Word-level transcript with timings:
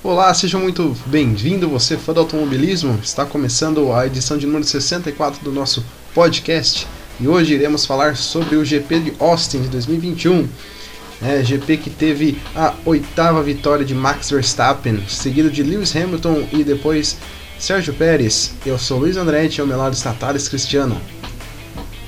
Olá, 0.00 0.32
seja 0.32 0.56
muito 0.58 0.96
bem-vindo, 1.06 1.68
você 1.68 1.96
fã 1.96 2.12
do 2.12 2.20
automobilismo. 2.20 3.00
Está 3.02 3.26
começando 3.26 3.92
a 3.92 4.06
edição 4.06 4.38
de 4.38 4.46
número 4.46 4.62
64 4.62 5.42
do 5.42 5.50
nosso 5.50 5.84
podcast 6.14 6.86
e 7.18 7.26
hoje 7.26 7.54
iremos 7.54 7.84
falar 7.84 8.16
sobre 8.16 8.54
o 8.54 8.64
GP 8.64 9.00
de 9.00 9.12
Austin 9.18 9.62
de 9.62 9.68
2021. 9.68 10.48
É, 11.20 11.42
GP 11.42 11.78
que 11.78 11.90
teve 11.90 12.40
a 12.54 12.74
oitava 12.84 13.42
vitória 13.42 13.84
de 13.84 13.92
Max 13.92 14.30
Verstappen, 14.30 15.02
seguido 15.08 15.50
de 15.50 15.64
Lewis 15.64 15.94
Hamilton 15.96 16.46
e 16.52 16.62
depois 16.62 17.18
Sérgio 17.58 17.92
Pérez. 17.92 18.54
Eu 18.64 18.78
sou 18.78 19.00
Luiz 19.00 19.16
Andretti 19.16 19.58
e 19.58 19.60
ao 19.60 19.66
meu 19.66 19.76
lado 19.76 19.94
está 19.94 20.12
Thales 20.12 20.46
Cristiano. 20.46 20.98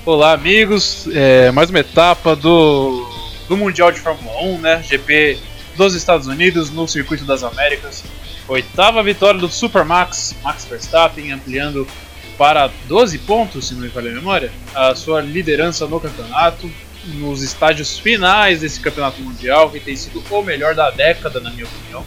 Olá, 0.07 0.33
amigos. 0.33 1.09
É, 1.13 1.51
mais 1.51 1.71
uma 1.71 1.81
etapa 1.81 2.37
do, 2.37 3.05
do 3.49 3.57
Mundial 3.57 3.91
de 3.91 3.99
Fórmula 3.99 4.43
1, 4.43 4.59
né? 4.59 4.83
GP 4.85 5.50
dos 5.81 5.95
Estados 5.95 6.27
Unidos 6.27 6.69
no 6.69 6.87
Circuito 6.87 7.25
das 7.25 7.43
Américas. 7.43 8.05
Oitava 8.47 9.03
vitória 9.03 9.41
do 9.41 9.49
Supermax, 9.49 10.37
Max 10.43 10.67
Verstappen, 10.67 11.33
ampliando 11.33 11.89
para 12.37 12.71
12 12.87 13.17
pontos, 13.21 13.69
se 13.69 13.75
não 13.75 13.81
me 13.81 13.89
falha 13.89 14.11
a 14.11 14.15
memória, 14.15 14.53
a 14.75 14.95
sua 14.95 15.23
liderança 15.23 15.87
no 15.87 15.99
campeonato, 15.99 16.71
nos 17.15 17.43
estágios 17.43 17.99
finais 17.99 18.61
desse 18.61 18.79
campeonato 18.79 19.23
mundial, 19.23 19.71
que 19.71 19.81
tem 19.81 19.97
sido 19.97 20.23
o 20.31 20.43
melhor 20.43 20.75
da 20.75 20.91
década, 20.91 21.41
na 21.41 21.51
minha 21.51 21.65
opinião. 21.65 22.05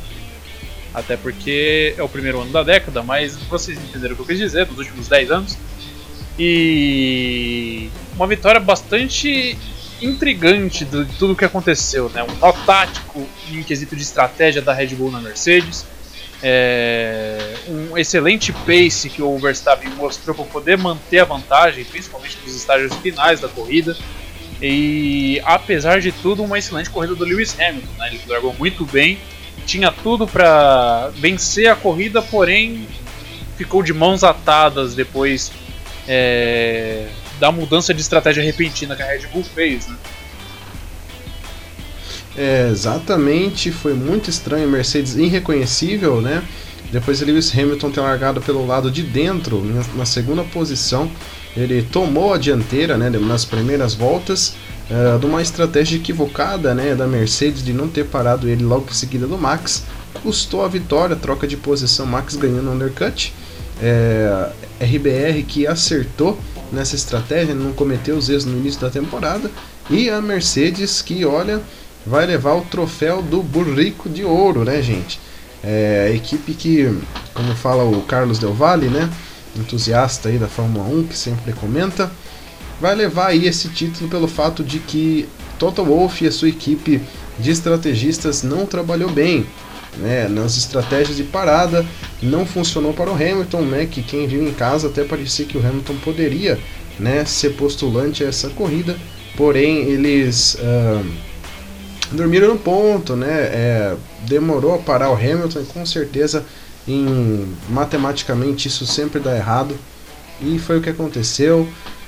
Até 0.93 1.17
porque 1.17 1.95
é 1.97 2.03
o 2.03 2.09
primeiro 2.09 2.41
ano 2.41 2.51
da 2.51 2.61
década, 2.61 3.01
mas 3.01 3.35
vocês 3.37 3.79
entenderam 3.79 4.13
o 4.13 4.15
que 4.17 4.21
eu 4.21 4.27
quis 4.27 4.37
dizer, 4.37 4.67
dos 4.67 4.77
últimos 4.77 5.07
10 5.07 5.31
anos. 5.31 5.57
E 6.37 7.89
uma 8.15 8.27
vitória 8.27 8.59
bastante 8.59 9.57
intrigante 10.03 10.85
de 10.85 11.05
tudo 11.17 11.33
o 11.33 11.35
que 11.35 11.45
aconteceu, 11.45 12.09
né? 12.09 12.23
Um 12.23 12.35
nó 12.39 12.51
tático 12.51 13.27
em 13.51 13.63
quesito 13.63 13.95
de 13.95 14.01
estratégia 14.01 14.61
da 14.61 14.73
Red 14.73 14.87
Bull 14.87 15.11
na 15.11 15.21
Mercedes, 15.21 15.85
é, 16.41 17.55
um 17.69 17.97
excelente 17.97 18.51
pace 18.51 19.09
que 19.09 19.21
o 19.21 19.37
Verstappen 19.37 19.89
mostrou 19.91 20.35
para 20.35 20.45
poder 20.45 20.77
manter 20.77 21.19
a 21.19 21.25
vantagem, 21.25 21.85
principalmente 21.85 22.37
nos 22.43 22.53
estágios 22.55 22.93
finais 22.95 23.39
da 23.39 23.47
corrida. 23.47 23.95
E 24.61 25.41
apesar 25.45 26.01
de 26.01 26.11
tudo, 26.11 26.43
uma 26.43 26.59
excelente 26.59 26.89
corrida 26.89 27.15
do 27.15 27.23
Lewis 27.23 27.57
Hamilton, 27.59 27.93
né? 27.97 28.09
Ele 28.09 28.21
largou 28.27 28.53
muito 28.53 28.85
bem, 28.85 29.17
tinha 29.65 29.91
tudo 29.91 30.27
para 30.27 31.09
vencer 31.15 31.67
a 31.67 31.75
corrida, 31.75 32.21
porém 32.21 32.87
ficou 33.57 33.81
de 33.81 33.93
mãos 33.93 34.23
atadas 34.23 34.95
depois 34.95 35.51
é, 36.07 37.07
da 37.39 37.51
mudança 37.51 37.93
de 37.93 38.01
estratégia 38.01 38.43
repentina 38.43 38.95
que 38.95 39.01
a 39.01 39.07
Red 39.07 39.27
Bull 39.31 39.43
fez, 39.43 39.87
né? 39.87 39.95
É, 42.35 42.69
exatamente, 42.71 43.71
foi 43.71 43.93
muito 43.93 44.29
estranho, 44.29 44.67
Mercedes 44.67 45.15
irreconhecível, 45.15 46.19
né? 46.19 46.43
Depois 46.91 47.19
de 47.19 47.25
Lewis 47.25 47.51
Hamilton 47.51 47.91
ter 47.91 48.01
largado 48.01 48.41
pelo 48.41 48.65
lado 48.65 48.89
de 48.91 49.03
dentro, 49.03 49.63
na 49.95 50.05
segunda 50.05 50.43
posição, 50.43 51.09
ele 51.55 51.81
tomou 51.83 52.33
a 52.33 52.37
dianteira, 52.37 52.97
né, 52.97 53.09
nas 53.09 53.45
primeiras 53.45 53.93
voltas, 53.93 54.55
uh, 54.89 55.17
de 55.19 55.25
uma 55.25 55.41
estratégia 55.41 55.97
equivocada, 55.97 56.73
né, 56.73 56.93
da 56.93 57.07
Mercedes 57.07 57.63
de 57.63 57.73
não 57.73 57.87
ter 57.87 58.05
parado 58.05 58.47
ele 58.47 58.63
logo 58.63 58.87
em 58.89 58.93
seguida 58.93 59.25
do 59.25 59.37
Max, 59.37 59.85
custou 60.21 60.63
a 60.63 60.67
vitória, 60.67 61.15
troca 61.15 61.47
de 61.47 61.57
posição, 61.57 62.05
Max 62.05 62.35
ganhando 62.35 62.71
undercut, 62.71 63.33
é, 63.81 64.49
RBR 64.79 65.43
que 65.47 65.65
acertou 65.65 66.39
nessa 66.73 66.95
estratégia, 66.95 67.53
não 67.53 67.71
cometeu 67.71 68.17
os 68.17 68.29
erros 68.29 68.45
no 68.45 68.57
início 68.57 68.81
da 68.81 68.89
temporada, 68.89 69.49
e 69.89 70.09
a 70.09 70.21
Mercedes 70.21 71.01
que, 71.01 71.23
olha, 71.25 71.61
vai 72.05 72.25
levar 72.25 72.53
o 72.55 72.61
troféu 72.61 73.21
do 73.21 73.41
Burrico 73.41 74.09
de 74.09 74.23
Ouro, 74.23 74.63
né, 74.63 74.81
gente? 74.81 75.19
É 75.63 76.09
a 76.11 76.15
equipe 76.15 76.53
que, 76.53 76.97
como 77.33 77.55
fala 77.55 77.83
o 77.83 78.01
Carlos 78.01 78.39
Del 78.39 78.53
Valle, 78.53 78.87
né, 78.87 79.09
entusiasta 79.55 80.29
aí 80.29 80.37
da 80.37 80.47
Fórmula 80.47 80.85
1, 80.85 81.03
que 81.07 81.17
sempre 81.17 81.53
comenta, 81.53 82.11
vai 82.81 82.95
levar 82.95 83.27
aí 83.27 83.45
esse 83.45 83.69
título 83.69 84.09
pelo 84.09 84.27
fato 84.27 84.63
de 84.63 84.79
que 84.79 85.29
Toto 85.57 85.85
Wolff 85.85 86.23
e 86.23 86.27
a 86.27 86.31
sua 86.31 86.49
equipe 86.49 87.01
de 87.39 87.51
estrategistas 87.51 88.43
não 88.43 88.65
trabalhou 88.65 89.09
bem. 89.09 89.45
Né, 89.97 90.27
nas 90.27 90.57
estratégias 90.57 91.17
de 91.17 91.23
parada 91.23 91.85
não 92.19 92.47
funcionou 92.47 92.93
para 92.93 93.11
o 93.11 93.13
Hamilton, 93.13 93.61
né, 93.61 93.85
que 93.85 94.01
quem 94.01 94.25
viu 94.25 94.43
em 94.43 94.51
casa 94.51 94.87
até 94.87 95.03
parecia 95.03 95.45
que 95.45 95.55
o 95.55 95.59
Hamilton 95.59 95.95
poderia 95.97 96.57
né, 96.99 97.23
ser 97.25 97.51
postulante 97.51 98.23
a 98.23 98.27
essa 98.27 98.49
corrida, 98.49 98.97
porém 99.37 99.83
eles 99.83 100.55
uh, 100.55 101.05
dormiram 102.11 102.49
no 102.49 102.57
ponto, 102.57 103.15
né, 103.15 103.29
é, 103.29 103.95
demorou 104.27 104.73
a 104.73 104.79
parar 104.79 105.11
o 105.11 105.13
Hamilton 105.13 105.61
e 105.61 105.65
com 105.65 105.85
certeza 105.85 106.43
em, 106.87 107.53
matematicamente 107.69 108.67
isso 108.67 108.85
sempre 108.85 109.19
dá 109.19 109.35
errado. 109.35 109.75
E 110.41 110.59
foi 110.59 110.79
o 110.79 110.81
que 110.81 110.89
aconteceu, 110.89 111.67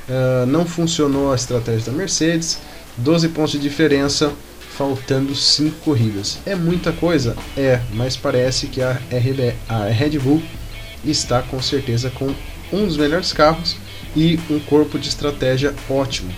uh, 0.10 0.46
não 0.48 0.66
funcionou 0.66 1.32
a 1.32 1.36
estratégia 1.36 1.92
da 1.92 1.98
Mercedes, 1.98 2.60
12 2.98 3.30
pontos 3.30 3.52
de 3.54 3.60
diferença 3.60 4.32
faltando 4.78 5.34
5 5.36 5.80
corridas. 5.80 6.40
É 6.46 6.56
muita 6.56 6.92
coisa? 6.92 7.36
É, 7.58 7.82
mas 7.94 8.16
parece 8.16 8.68
que 8.68 8.82
a, 8.82 8.92
RB, 9.12 9.56
a 9.68 9.86
Red 9.86 10.20
Bull 10.20 10.42
está 11.04 11.42
com 11.42 11.62
certeza 11.62 12.10
com 12.10 12.34
um 12.72 12.86
dos 12.86 12.98
melhores 12.98 13.32
carros 13.32 13.78
e 14.16 14.40
um 14.50 14.60
corpo 14.60 14.98
de 14.98 15.10
estratégia 15.10 15.74
ótimo. 15.90 16.34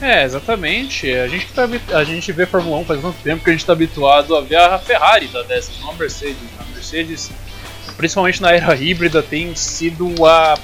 É, 0.00 0.24
exatamente. 0.24 1.10
A 1.12 1.26
gente, 1.26 1.46
tá, 1.52 1.68
a 1.94 2.04
gente 2.04 2.30
vê 2.32 2.44
Fórmula 2.44 2.78
1 2.78 2.84
faz 2.84 3.00
tanto 3.00 3.22
tempo 3.22 3.42
que 3.42 3.50
a 3.50 3.52
gente 3.52 3.62
está 3.62 3.72
habituado 3.72 4.36
a 4.36 4.40
ver 4.40 4.56
a 4.56 4.78
Ferrari 4.78 5.26
da 5.28 5.42
dessas, 5.42 5.80
não 5.80 5.90
a 5.90 5.94
Mercedes. 5.94 6.36
A 6.58 6.64
Mercedes, 6.74 7.30
principalmente 7.96 8.42
na 8.42 8.52
era 8.52 8.74
híbrida, 8.76 9.22
tem 9.22 9.54
sido 9.54 10.26
a 10.26 10.58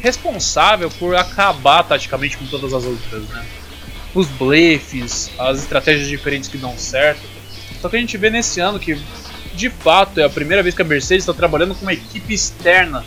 responsável 0.00 0.90
por 0.90 1.14
acabar 1.14 1.82
taticamente 1.82 2.36
com 2.36 2.46
todas 2.46 2.72
as 2.72 2.84
outras, 2.84 3.22
né? 3.28 3.44
Os 4.16 4.28
blefs, 4.28 5.30
as 5.38 5.58
estratégias 5.58 6.08
diferentes 6.08 6.48
que 6.48 6.56
dão 6.56 6.76
certo. 6.78 7.20
Só 7.80 7.88
que 7.88 7.96
a 7.96 7.98
gente 7.98 8.16
vê 8.16 8.30
nesse 8.30 8.60
ano 8.60 8.78
que, 8.78 8.98
de 9.54 9.68
fato, 9.68 10.18
é 10.18 10.24
a 10.24 10.30
primeira 10.30 10.62
vez 10.62 10.74
que 10.74 10.80
a 10.80 10.84
Mercedes 10.84 11.24
está 11.24 11.34
trabalhando 11.34 11.74
com 11.74 11.82
uma 11.82 11.92
equipe 11.92 12.32
externa, 12.32 13.04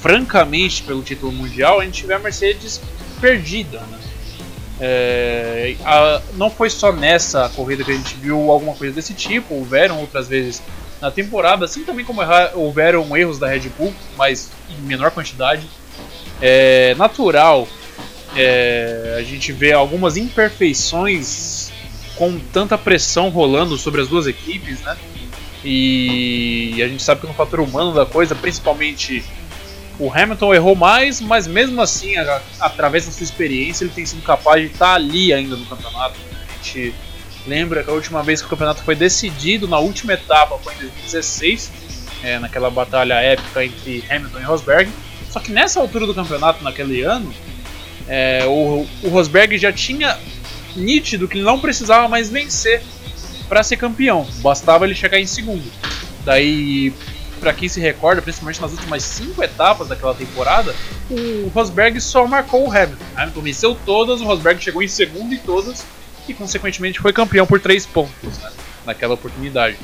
francamente, 0.00 0.84
pelo 0.84 1.02
título 1.02 1.32
mundial. 1.32 1.80
A 1.80 1.84
gente 1.84 2.06
vê 2.06 2.14
a 2.14 2.20
Mercedes 2.20 2.80
perdida. 3.20 3.80
Né? 3.80 3.98
É, 4.80 5.76
a, 5.84 6.22
não 6.34 6.48
foi 6.48 6.70
só 6.70 6.92
nessa 6.92 7.48
corrida 7.48 7.82
que 7.82 7.90
a 7.90 7.96
gente 7.96 8.14
viu 8.14 8.48
alguma 8.48 8.76
coisa 8.76 8.94
desse 8.94 9.14
tipo, 9.14 9.54
houveram 9.54 9.98
outras 9.98 10.28
vezes 10.28 10.62
na 11.00 11.10
temporada, 11.10 11.64
assim 11.64 11.82
também 11.82 12.04
como 12.04 12.20
houveram 12.54 13.16
erros 13.16 13.40
da 13.40 13.48
Red 13.48 13.68
Bull, 13.76 13.92
mas 14.16 14.50
em 14.70 14.82
menor 14.82 15.10
quantidade. 15.10 15.68
É 16.40 16.94
natural 16.96 17.66
é, 18.38 19.16
a 19.18 19.22
gente 19.22 19.52
vê 19.52 19.72
algumas 19.72 20.16
imperfeições 20.16 21.72
com 22.14 22.38
tanta 22.38 22.78
pressão 22.78 23.30
rolando 23.30 23.76
sobre 23.76 24.00
as 24.00 24.08
duas 24.08 24.28
equipes, 24.28 24.80
né? 24.80 24.96
E 25.64 26.80
a 26.80 26.86
gente 26.86 27.02
sabe 27.02 27.20
que 27.20 27.26
no 27.26 27.34
fator 27.34 27.58
humano 27.58 27.92
da 27.92 28.06
coisa, 28.06 28.36
principalmente 28.36 29.24
o 29.98 30.12
Hamilton 30.12 30.54
errou 30.54 30.76
mais, 30.76 31.20
mas 31.20 31.48
mesmo 31.48 31.82
assim, 31.82 32.16
a, 32.16 32.40
através 32.60 33.06
da 33.06 33.12
sua 33.12 33.24
experiência, 33.24 33.84
ele 33.84 33.92
tem 33.92 34.06
sido 34.06 34.22
capaz 34.22 34.62
de 34.62 34.72
estar 34.72 34.94
ali 34.94 35.32
ainda 35.32 35.56
no 35.56 35.66
campeonato. 35.66 36.14
A 36.30 36.54
gente 36.62 36.94
lembra 37.44 37.82
que 37.82 37.90
a 37.90 37.92
última 37.92 38.22
vez 38.22 38.40
que 38.40 38.46
o 38.46 38.50
campeonato 38.50 38.84
foi 38.84 38.94
decidido, 38.94 39.66
na 39.66 39.80
última 39.80 40.12
etapa, 40.12 40.56
foi 40.58 40.74
em 40.74 40.78
2016, 40.78 41.72
é, 42.22 42.38
naquela 42.38 42.70
batalha 42.70 43.14
épica 43.14 43.64
entre 43.64 44.04
Hamilton 44.08 44.38
e 44.38 44.42
Rosberg. 44.42 44.92
Só 45.28 45.40
que 45.40 45.50
nessa 45.50 45.80
altura 45.80 46.06
do 46.06 46.14
campeonato, 46.14 46.62
naquele 46.62 47.02
ano, 47.02 47.34
é, 48.08 48.44
o, 48.46 48.86
o 49.02 49.08
Rosberg 49.08 49.58
já 49.58 49.72
tinha 49.72 50.18
nítido 50.74 51.28
que 51.28 51.36
ele 51.36 51.44
não 51.44 51.60
precisava 51.60 52.08
mais 52.08 52.30
vencer 52.30 52.82
para 53.48 53.62
ser 53.62 53.76
campeão, 53.76 54.26
bastava 54.40 54.84
ele 54.84 54.94
chegar 54.94 55.18
em 55.18 55.26
segundo. 55.26 55.64
Daí, 56.24 56.92
para 57.40 57.52
quem 57.52 57.68
se 57.68 57.80
recorda, 57.80 58.20
principalmente 58.20 58.60
nas 58.60 58.72
últimas 58.72 59.02
cinco 59.02 59.42
etapas 59.42 59.88
daquela 59.88 60.14
temporada, 60.14 60.74
o 61.10 61.48
Rosberg 61.54 62.00
só 62.00 62.26
marcou 62.26 62.66
o 62.66 62.70
Hamilton. 62.70 63.04
Hamilton 63.16 63.40
venceu 63.40 63.78
todas, 63.86 64.20
o 64.20 64.24
Rosberg 64.24 64.62
chegou 64.62 64.82
em 64.82 64.88
segundo 64.88 65.34
em 65.34 65.38
todas 65.38 65.84
e, 66.28 66.34
consequentemente, 66.34 67.00
foi 67.00 67.12
campeão 67.12 67.46
por 67.46 67.60
três 67.60 67.86
pontos 67.86 68.38
né, 68.38 68.50
naquela 68.84 69.14
oportunidade. 69.14 69.76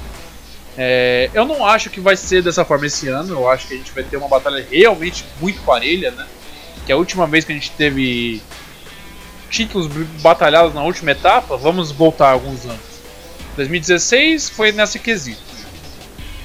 É, 0.77 1.31
eu 1.33 1.45
não 1.45 1.65
acho 1.65 1.89
que 1.89 2.01
vai 2.01 2.17
ser 2.17 2.43
dessa 2.43 2.65
forma 2.65 2.87
esse 2.87 3.09
ano, 3.09 3.33
eu 3.33 3.49
acho 3.49 3.69
que 3.69 3.75
a 3.75 3.77
gente 3.77 3.93
vai 3.93 4.03
ter 4.03 4.17
uma 4.17 4.29
batalha 4.29 4.67
realmente 4.69 5.25
muito 5.41 5.61
parelha, 5.63 6.11
né? 6.11 6.27
Que 6.85 6.93
a 6.93 6.97
última 6.97 7.27
vez 7.27 7.45
que 7.45 7.53
a 7.53 7.55
gente 7.55 7.71
teve 7.73 8.43
títulos 9.51 9.89
batalhados 10.21 10.75
na 10.75 10.83
última 10.83 11.13
etapa, 11.13 11.57
vamos 11.57 11.93
voltar 11.93 12.31
alguns 12.31 12.65
anos. 12.65 12.95
2016 13.57 14.51
foi 14.51 14.73
nessa 14.73 14.99
quesito. 14.99 15.41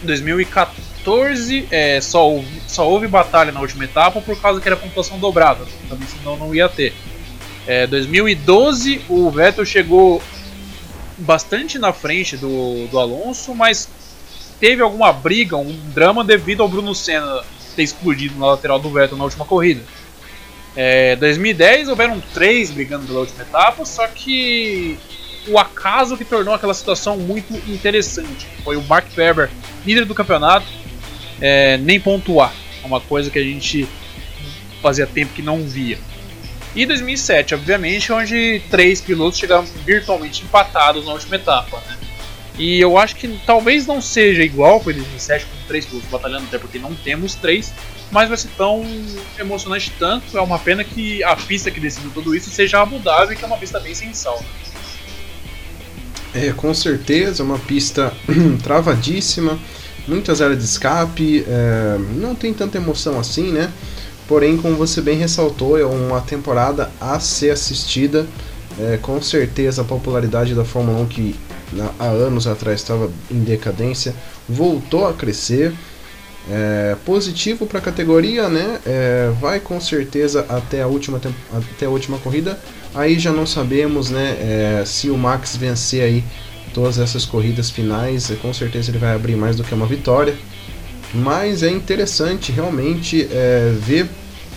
2014 0.03 1.67
é, 1.71 1.99
só, 1.99 2.29
houve, 2.29 2.61
só 2.67 2.87
houve 2.87 3.07
batalha 3.07 3.51
na 3.51 3.59
última 3.59 3.83
etapa 3.83 4.21
por 4.21 4.39
causa 4.39 4.61
que 4.61 4.67
era 4.67 4.77
pontuação 4.77 5.19
dobrada, 5.19 5.65
também 5.89 6.07
senão 6.07 6.37
não 6.37 6.53
ia 6.53 6.69
ter. 6.69 6.93
É, 7.67 7.85
2012 7.87 9.01
o 9.09 9.29
Vettel 9.29 9.65
chegou 9.65 10.21
bastante 11.17 11.77
na 11.77 11.91
frente 11.91 12.37
do, 12.37 12.87
do 12.87 12.97
Alonso, 12.97 13.53
mas 13.53 13.89
teve 14.59 14.81
alguma 14.81 15.11
briga, 15.11 15.57
um 15.57 15.77
drama 15.93 16.23
devido 16.23 16.61
ao 16.61 16.69
Bruno 16.69 16.95
Senna 16.95 17.43
ter 17.75 17.83
explodido 17.83 18.37
na 18.39 18.47
lateral 18.47 18.79
do 18.79 18.89
Vettel 18.89 19.17
na 19.17 19.25
última 19.25 19.45
corrida. 19.45 19.81
É, 20.75 21.15
2010 21.15 21.89
houveram 21.89 22.21
três 22.33 22.71
brigando 22.71 23.05
pela 23.05 23.19
última 23.19 23.41
etapa, 23.41 23.83
só 23.85 24.07
que 24.07 24.97
o 25.47 25.57
acaso 25.57 26.17
que 26.17 26.25
tornou 26.25 26.53
aquela 26.53 26.73
situação 26.73 27.17
muito 27.17 27.53
interessante. 27.69 28.47
Foi 28.63 28.75
o 28.75 28.83
Mark 28.83 29.07
Webber, 29.17 29.49
líder 29.85 30.05
do 30.05 30.13
campeonato, 30.13 30.67
é, 31.41 31.77
nem 31.77 31.99
pontuar. 31.99 32.53
É 32.83 32.85
uma 32.87 33.01
coisa 33.01 33.29
que 33.29 33.39
a 33.39 33.43
gente 33.43 33.87
fazia 34.81 35.07
tempo 35.07 35.33
que 35.33 35.41
não 35.41 35.63
via. 35.63 35.97
E 36.75 36.85
2007, 36.85 37.55
obviamente, 37.55 38.11
onde 38.13 38.61
três 38.69 39.01
pilotos 39.01 39.39
chegaram 39.39 39.65
virtualmente 39.85 40.43
empatados 40.43 41.05
na 41.05 41.13
última 41.13 41.35
etapa. 41.35 41.81
Né? 41.87 41.97
E 42.59 42.79
eu 42.79 42.97
acho 42.97 43.15
que 43.15 43.39
talvez 43.45 43.87
não 43.87 44.01
seja 44.01 44.43
igual 44.43 44.81
foi 44.81 44.93
2007 44.93 45.45
com 45.45 45.67
três 45.67 45.85
pilotos 45.85 46.09
batalhando, 46.09 46.45
até 46.45 46.59
porque 46.59 46.77
não 46.77 46.93
temos 46.93 47.33
três, 47.35 47.73
mas 48.11 48.27
vai 48.27 48.37
ser 48.37 48.49
tão 48.57 48.83
emocionante 49.37 49.93
tanto. 49.97 50.37
É 50.37 50.41
uma 50.41 50.59
pena 50.59 50.83
que 50.83 51.23
a 51.23 51.35
pista 51.35 51.69
que 51.69 51.79
decidiu 51.79 52.11
tudo 52.11 52.35
isso 52.35 52.49
seja 52.49 52.81
Abu 52.81 52.99
Dhabi, 52.99 53.35
que 53.35 53.43
é 53.43 53.47
uma 53.47 53.57
pista 53.57 53.79
bem 53.79 53.93
sensal. 53.93 54.43
É, 56.33 56.51
com 56.51 56.73
certeza, 56.73 57.43
uma 57.43 57.57
pista 57.57 58.13
travadíssima, 58.61 59.57
muitas 60.07 60.41
áreas 60.41 60.59
de 60.59 60.65
escape, 60.65 61.43
é, 61.47 61.97
não 62.15 62.35
tem 62.35 62.53
tanta 62.53 62.77
emoção 62.77 63.19
assim, 63.19 63.51
né? 63.51 63.71
Porém, 64.27 64.57
como 64.57 64.75
você 64.75 65.01
bem 65.01 65.17
ressaltou, 65.17 65.79
é 65.79 65.83
uma 65.83 66.21
temporada 66.21 66.91
a 67.01 67.19
ser 67.19 67.49
assistida. 67.49 68.27
É, 68.79 68.97
com 69.01 69.19
certeza 69.21 69.81
a 69.81 69.85
popularidade 69.85 70.53
da 70.53 70.63
Fórmula 70.63 70.99
1, 70.99 71.07
que 71.07 71.35
há 71.99 72.05
anos 72.05 72.47
atrás 72.47 72.79
estava 72.79 73.11
em 73.29 73.39
decadência, 73.39 74.13
voltou 74.47 75.07
a 75.07 75.13
crescer. 75.13 75.73
É, 76.49 76.95
positivo 77.05 77.67
para 77.67 77.79
a 77.79 77.81
categoria, 77.81 78.47
né? 78.47 78.79
É, 78.85 79.31
vai 79.39 79.59
com 79.59 79.79
certeza 79.79 80.45
até 80.49 80.81
a 80.81 80.87
última 80.87 81.21
até 81.75 81.85
a 81.85 81.89
última 81.89 82.17
corrida. 82.17 82.59
Aí 82.93 83.19
já 83.19 83.31
não 83.31 83.45
sabemos, 83.45 84.09
né? 84.09 84.37
É, 84.39 84.83
se 84.85 85.09
o 85.09 85.17
Max 85.17 85.55
vencer 85.55 86.01
aí 86.01 86.23
todas 86.73 86.97
essas 86.97 87.25
corridas 87.25 87.69
finais, 87.69 88.31
com 88.41 88.53
certeza 88.53 88.89
ele 88.89 88.97
vai 88.97 89.13
abrir 89.13 89.35
mais 89.35 89.57
do 89.57 89.63
que 89.63 89.73
uma 89.73 89.85
vitória. 89.85 90.35
Mas 91.13 91.63
é 91.63 91.69
interessante 91.69 92.51
realmente 92.51 93.27
é, 93.31 93.73
ver 93.79 94.07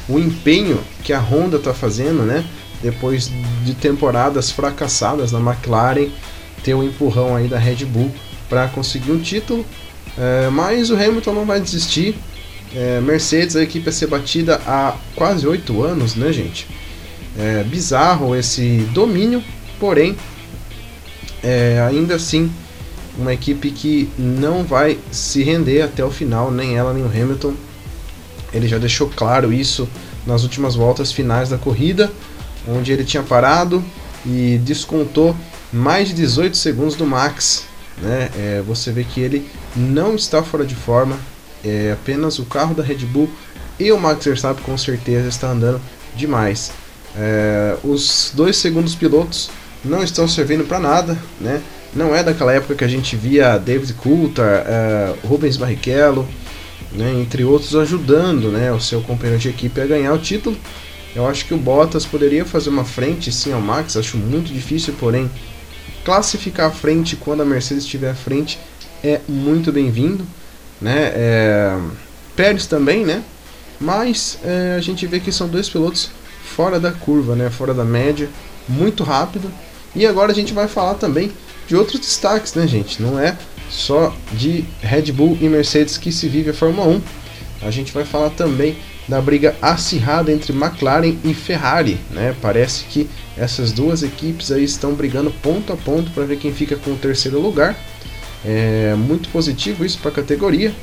o 0.08 0.18
empenho 0.18 0.80
que 1.02 1.12
a 1.12 1.20
Honda 1.20 1.56
está 1.56 1.72
fazendo, 1.72 2.22
né? 2.22 2.44
Depois 2.82 3.30
de 3.64 3.74
temporadas 3.74 4.50
fracassadas 4.50 5.32
na 5.32 5.38
McLaren, 5.38 6.08
ter 6.62 6.74
o 6.74 6.78
um 6.78 6.84
empurrão 6.84 7.36
aí 7.36 7.48
da 7.48 7.58
Red 7.58 7.84
Bull 7.84 8.12
para 8.48 8.68
conseguir 8.68 9.12
um 9.12 9.20
título. 9.20 9.64
É, 10.18 10.48
mas 10.50 10.90
o 10.90 10.94
Hamilton 10.94 11.32
não 11.32 11.44
vai 11.44 11.60
desistir. 11.60 12.16
É, 12.74 13.00
Mercedes, 13.00 13.56
a 13.56 13.62
equipe 13.62 13.88
a 13.88 13.92
ser 13.92 14.06
batida 14.06 14.60
há 14.66 14.94
quase 15.14 15.46
oito 15.46 15.82
anos, 15.82 16.14
né, 16.14 16.32
gente? 16.32 16.66
É 17.38 17.62
bizarro 17.64 18.36
esse 18.36 18.86
domínio, 18.92 19.42
porém, 19.78 20.16
é, 21.42 21.84
ainda 21.86 22.14
assim, 22.14 22.50
uma 23.18 23.32
equipe 23.32 23.70
que 23.70 24.08
não 24.18 24.64
vai 24.64 24.98
se 25.10 25.42
render 25.42 25.82
até 25.82 26.04
o 26.04 26.10
final, 26.10 26.50
nem 26.50 26.76
ela 26.76 26.92
nem 26.92 27.02
o 27.02 27.06
Hamilton. 27.06 27.54
Ele 28.52 28.68
já 28.68 28.78
deixou 28.78 29.08
claro 29.08 29.52
isso 29.52 29.88
nas 30.26 30.42
últimas 30.42 30.74
voltas 30.74 31.10
finais 31.10 31.48
da 31.48 31.58
corrida, 31.58 32.12
onde 32.68 32.92
ele 32.92 33.04
tinha 33.04 33.22
parado 33.22 33.82
e 34.24 34.60
descontou 34.64 35.34
mais 35.72 36.08
de 36.08 36.14
18 36.14 36.56
segundos 36.56 36.94
do 36.94 37.06
Max. 37.06 37.64
Né? 38.00 38.30
É, 38.36 38.62
você 38.66 38.92
vê 38.92 39.04
que 39.04 39.20
ele 39.20 39.48
não 39.76 40.14
está 40.14 40.42
fora 40.42 40.64
de 40.64 40.74
forma, 40.74 41.16
é 41.64 41.92
apenas 41.92 42.38
o 42.38 42.44
carro 42.44 42.74
da 42.74 42.82
Red 42.82 43.06
Bull 43.06 43.30
e 43.78 43.90
o 43.92 43.98
Max 43.98 44.24
Verstappen 44.24 44.64
com 44.64 44.76
certeza 44.76 45.28
está 45.28 45.48
andando 45.48 45.80
demais. 46.14 46.72
É, 47.16 47.76
os 47.84 48.32
dois 48.34 48.56
segundos 48.56 48.94
pilotos 48.94 49.50
não 49.84 50.02
estão 50.02 50.26
servindo 50.28 50.64
para 50.64 50.78
nada, 50.78 51.18
né? 51.40 51.62
Não 51.94 52.14
é 52.14 52.22
daquela 52.22 52.52
época 52.52 52.74
que 52.74 52.84
a 52.84 52.88
gente 52.88 53.16
via 53.16 53.58
David 53.58 53.92
Coulthard, 53.94 54.64
é, 54.66 55.14
Rubens 55.26 55.58
Barrichello, 55.58 56.26
né, 56.90 57.12
entre 57.14 57.44
outros, 57.44 57.74
ajudando 57.76 58.50
né, 58.50 58.72
o 58.72 58.80
seu 58.80 59.02
companheiro 59.02 59.40
de 59.40 59.48
equipe 59.48 59.80
a 59.80 59.86
ganhar 59.86 60.12
o 60.12 60.18
título. 60.18 60.56
Eu 61.14 61.26
acho 61.26 61.44
que 61.44 61.52
o 61.52 61.58
Bottas 61.58 62.06
poderia 62.06 62.44
fazer 62.44 62.70
uma 62.70 62.84
frente 62.84 63.30
sim 63.30 63.52
ao 63.52 63.60
Max, 63.60 63.96
acho 63.96 64.16
muito 64.16 64.52
difícil, 64.52 64.94
porém, 64.98 65.30
classificar 66.04 66.68
a 66.68 66.70
frente 66.70 67.16
quando 67.16 67.42
a 67.42 67.44
Mercedes 67.44 67.84
estiver 67.84 68.10
à 68.10 68.14
frente 68.14 68.58
é 69.02 69.20
muito 69.28 69.72
bem-vindo. 69.72 70.26
Né? 70.80 71.12
É, 71.14 71.78
Pérez 72.34 72.66
também, 72.66 73.04
né? 73.04 73.22
Mas 73.80 74.38
é, 74.44 74.76
a 74.76 74.80
gente 74.80 75.06
vê 75.06 75.20
que 75.20 75.32
são 75.32 75.48
dois 75.48 75.68
pilotos 75.68 76.10
fora 76.44 76.78
da 76.78 76.92
curva, 76.92 77.34
né? 77.34 77.50
Fora 77.50 77.74
da 77.74 77.84
média, 77.84 78.28
muito 78.68 79.02
rápido. 79.04 79.50
E 79.94 80.06
agora 80.06 80.32
a 80.32 80.34
gente 80.34 80.52
vai 80.52 80.68
falar 80.68 80.94
também 80.94 81.32
de 81.66 81.76
outros 81.76 82.00
destaques, 82.00 82.54
né, 82.54 82.66
gente? 82.66 83.02
Não 83.02 83.18
é 83.18 83.36
só 83.68 84.14
de 84.32 84.64
Red 84.80 85.12
Bull 85.12 85.36
e 85.40 85.48
Mercedes 85.48 85.96
que 85.96 86.12
se 86.12 86.28
vive 86.28 86.50
a 86.50 86.54
Fórmula 86.54 86.88
1. 86.88 87.02
A 87.62 87.70
gente 87.70 87.92
vai 87.92 88.04
falar 88.04 88.30
também 88.30 88.76
da 89.08 89.20
briga 89.20 89.56
acirrada 89.60 90.32
entre 90.32 90.52
McLaren 90.52 91.16
e 91.24 91.34
Ferrari, 91.34 91.98
né? 92.10 92.34
Parece 92.40 92.84
que 92.84 93.08
essas 93.36 93.72
duas 93.72 94.02
equipes 94.02 94.52
aí 94.52 94.64
estão 94.64 94.94
brigando 94.94 95.30
ponto 95.30 95.72
a 95.72 95.76
ponto 95.76 96.10
para 96.12 96.24
ver 96.24 96.38
quem 96.38 96.52
fica 96.52 96.76
com 96.76 96.92
o 96.92 96.96
terceiro 96.96 97.40
lugar. 97.40 97.76
É 98.44 98.94
muito 98.96 99.28
positivo 99.28 99.84
isso 99.84 99.98
para 99.98 100.10
a 100.10 100.14
categoria. 100.14 100.74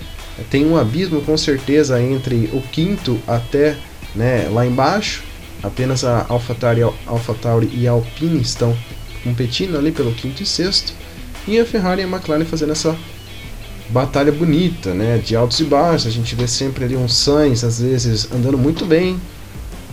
Tem 0.49 0.65
um 0.65 0.77
abismo 0.77 1.21
com 1.21 1.37
certeza 1.37 2.01
entre 2.01 2.49
o 2.53 2.61
quinto 2.61 3.19
até 3.27 3.75
né, 4.15 4.47
lá 4.51 4.65
embaixo. 4.65 5.23
Apenas 5.61 6.05
a 6.05 6.25
AlphaTauri, 6.29 6.83
AlphaTauri 7.05 7.69
e 7.73 7.87
a 7.87 7.91
Alpine 7.91 8.41
estão 8.41 8.75
competindo 9.23 9.77
ali 9.77 9.91
pelo 9.91 10.13
quinto 10.13 10.41
e 10.41 10.45
sexto. 10.45 10.93
E 11.47 11.59
a 11.59 11.65
Ferrari 11.65 12.01
e 12.01 12.05
a 12.05 12.07
McLaren 12.07 12.45
fazendo 12.45 12.71
essa 12.71 12.95
batalha 13.89 14.31
bonita, 14.31 14.93
né? 14.93 15.17
De 15.17 15.35
altos 15.35 15.59
e 15.59 15.63
baixos. 15.65 16.07
A 16.07 16.11
gente 16.11 16.35
vê 16.35 16.47
sempre 16.47 16.85
ali 16.85 16.95
um 16.95 17.09
Sainz, 17.09 17.63
às 17.63 17.81
vezes, 17.81 18.31
andando 18.31 18.57
muito 18.57 18.85
bem. 18.85 19.19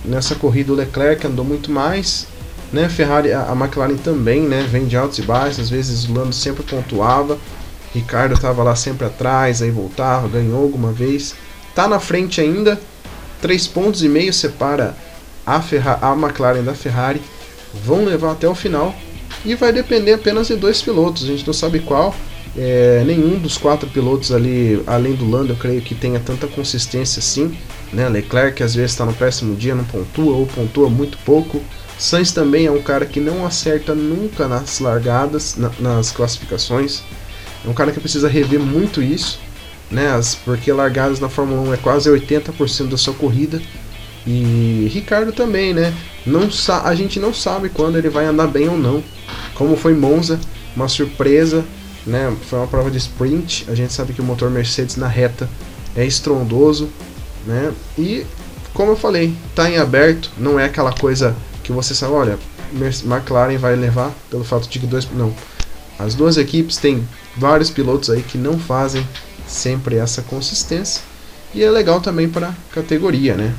Nessa 0.05 0.37
corrida 0.37 0.73
o 0.73 0.77
Leclerc 0.77 1.27
andou 1.27 1.45
muito 1.45 1.71
mais. 1.71 2.29
Né? 2.73 2.87
A 2.87 2.89
Ferrari, 2.89 3.33
a, 3.33 3.53
McLaren 3.53 3.97
também, 3.97 4.43
né? 4.43 4.67
Vem 4.71 4.87
de 4.87 4.97
altos 4.97 5.19
e 5.19 5.23
baixos. 5.23 5.61
Às 5.61 5.71
vezes 5.71 6.05
o 6.09 6.13
Lando 6.13 6.35
sempre 6.35 6.63
pontuava. 6.63 7.39
Ricardo 7.95 8.35
estava 8.35 8.63
lá 8.63 8.77
sempre 8.77 9.07
atrás, 9.07 9.63
aí 9.63 9.71
voltava, 9.71 10.29
ganhou 10.29 10.63
alguma 10.63 10.93
vez. 10.93 11.35
Tá 11.75 11.89
na 11.89 11.99
frente 11.99 12.41
ainda. 12.41 12.79
Três 13.41 13.67
pontos 13.67 14.03
e 14.03 14.09
meio 14.09 14.33
separa 14.33 14.95
a, 15.47 15.61
Ferra 15.61 15.99
a 16.03 16.13
McLaren 16.13 16.63
da 16.63 16.75
Ferrari 16.75 17.23
vão 17.85 18.05
levar 18.05 18.33
até 18.33 18.49
o 18.49 18.55
final 18.55 18.95
e 19.45 19.55
vai 19.55 19.73
depender 19.73 20.15
apenas 20.15 20.49
de 20.49 20.57
dois 20.57 20.83
pilotos. 20.83 21.25
A 21.25 21.27
gente 21.27 21.47
não 21.47 21.55
sabe 21.55 21.81
qual. 21.81 22.15
É, 22.59 23.05
nenhum 23.07 23.39
dos 23.39 23.59
quatro 23.59 23.87
pilotos 23.91 24.33
ali, 24.33 24.83
além 24.87 25.15
do 25.15 25.29
Lando, 25.29 25.53
eu 25.53 25.57
creio 25.57 25.83
que 25.83 25.95
tenha 25.95 26.19
tanta 26.19 26.47
consistência 26.47 27.21
assim. 27.21 27.57
Né? 27.93 28.09
Leclerc 28.09 28.63
às 28.63 28.75
vezes 28.75 28.93
está 28.93 29.05
no 29.05 29.13
péssimo 29.13 29.55
dia, 29.55 29.75
não 29.75 29.85
pontua 29.85 30.35
ou 30.35 30.47
pontua 30.47 30.89
muito 30.89 31.19
pouco. 31.19 31.63
Sainz 31.99 32.31
também 32.31 32.67
é 32.67 32.71
um 32.71 32.83
cara 32.83 33.07
que 33.07 33.21
não 33.21 33.47
acerta 33.47 33.95
nunca 33.95 34.47
nas 34.47 34.81
largadas, 34.81 35.57
na, 35.57 35.71
nas 35.79 36.11
classificações. 36.11 37.03
É 37.65 37.69
um 37.69 37.73
cara 37.73 37.91
que 37.91 38.01
precisa 38.01 38.29
rever 38.29 38.61
muito 38.61 39.03
isso, 39.03 39.41
né? 39.91 40.09
As, 40.11 40.35
porque 40.35 40.71
largadas 40.73 41.21
na 41.21 41.29
Fórmula 41.29 41.71
1 41.71 41.75
é 41.75 41.77
quase 41.79 42.11
80% 42.11 42.89
da 42.89 42.99
sua 42.99 43.15
corrida. 43.15 43.61
E 44.27 44.91
Ricardo 44.93 45.33
também, 45.33 45.73
né? 45.73 45.95
Não 46.27 46.49
a 46.85 46.95
gente 46.95 47.19
não 47.19 47.33
sabe 47.33 47.69
quando 47.69 47.97
ele 47.97 48.11
vai 48.11 48.27
andar 48.27 48.49
bem 48.49 48.69
ou 48.69 48.77
não. 48.77 49.03
Como 49.55 49.77
foi 49.77 49.95
Monza, 49.95 50.39
uma 50.75 50.89
surpresa, 50.89 51.65
né? 52.07 52.35
Foi 52.43 52.59
uma 52.59 52.67
prova 52.67 52.91
de 52.91 52.99
sprint. 52.99 53.65
A 53.69 53.75
gente 53.75 53.93
sabe 53.93 54.13
que 54.13 54.21
o 54.21 54.25
motor 54.25 54.51
Mercedes 54.51 54.97
na 54.97 55.09
reta 55.09 55.49
é 55.95 56.05
estrondoso, 56.05 56.91
né? 57.47 57.73
E 57.97 58.27
como 58.75 58.93
eu 58.93 58.97
falei, 58.97 59.33
tá 59.55 59.71
em 59.71 59.79
aberto, 59.79 60.31
não 60.37 60.61
é 60.61 60.65
aquela 60.65 60.93
coisa 60.93 61.35
que 61.67 61.73
você 61.73 61.97
sabe, 61.97 62.13
olha, 62.13 62.39
McLaren 62.73 63.59
vai 63.59 63.75
levar 63.75 64.13
pelo 64.31 64.45
fato 64.45 64.69
de 64.69 64.79
que 64.79 64.87
dois 64.87 65.11
não. 65.11 65.35
As 65.99 66.15
duas 66.15 66.37
equipes 66.37 66.77
têm 66.77 67.07
vários 67.37 67.71
pilotos 67.71 68.09
aí 68.09 68.23
que 68.23 68.39
não 68.39 68.57
fazem 68.57 69.07
sempre 69.49 69.97
essa 69.97 70.23
consistência. 70.23 71.03
E 71.53 71.65
é 71.65 71.69
legal 71.69 72.01
também 72.01 72.29
para 72.29 72.55
categoria, 72.73 73.35
né? 73.35 73.53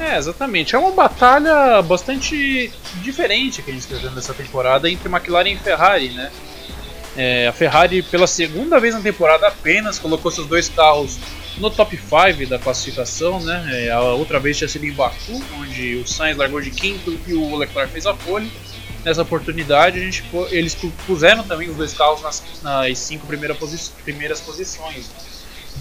É, 0.00 0.18
exatamente. 0.18 0.74
É 0.74 0.78
uma 0.78 0.90
batalha 0.90 1.80
bastante 1.82 2.72
diferente 3.02 3.62
que 3.62 3.70
a 3.70 3.74
gente 3.74 3.84
está 3.84 3.96
vendo 3.96 4.16
nessa 4.16 4.34
temporada 4.34 4.90
entre 4.90 5.08
McLaren 5.08 5.50
e 5.50 5.56
Ferrari, 5.58 6.08
né? 6.10 6.32
É, 7.16 7.46
a 7.46 7.52
Ferrari, 7.52 8.02
pela 8.02 8.26
segunda 8.26 8.80
vez 8.80 8.94
na 8.94 9.00
temporada 9.00 9.46
apenas, 9.46 9.98
colocou 9.98 10.30
seus 10.32 10.46
dois 10.48 10.68
carros 10.68 11.18
no 11.56 11.70
top 11.70 11.96
5 11.96 12.48
da 12.48 12.58
classificação, 12.58 13.40
né? 13.40 13.86
É, 13.86 13.90
a 13.90 14.00
outra 14.00 14.38
vez 14.38 14.56
tinha 14.56 14.68
sido 14.68 14.84
em 14.84 14.92
Baku, 14.92 15.42
onde 15.58 15.96
o 15.96 16.06
Sainz 16.06 16.36
largou 16.36 16.60
de 16.60 16.70
quinto 16.70 17.18
e 17.26 17.34
o 17.34 17.56
Leclerc 17.56 17.92
fez 17.92 18.06
a 18.06 18.14
pole. 18.14 18.50
nessa 19.04 19.22
oportunidade 19.22 19.98
a 19.98 20.02
gente, 20.02 20.24
eles 20.50 20.76
puseram 21.06 21.42
também 21.42 21.68
os 21.68 21.76
dois 21.76 21.94
carros 21.94 22.22
nas, 22.22 22.42
nas 22.62 22.98
cinco 22.98 23.26
posi 23.58 23.90
primeiras 24.04 24.40
posições. 24.40 25.10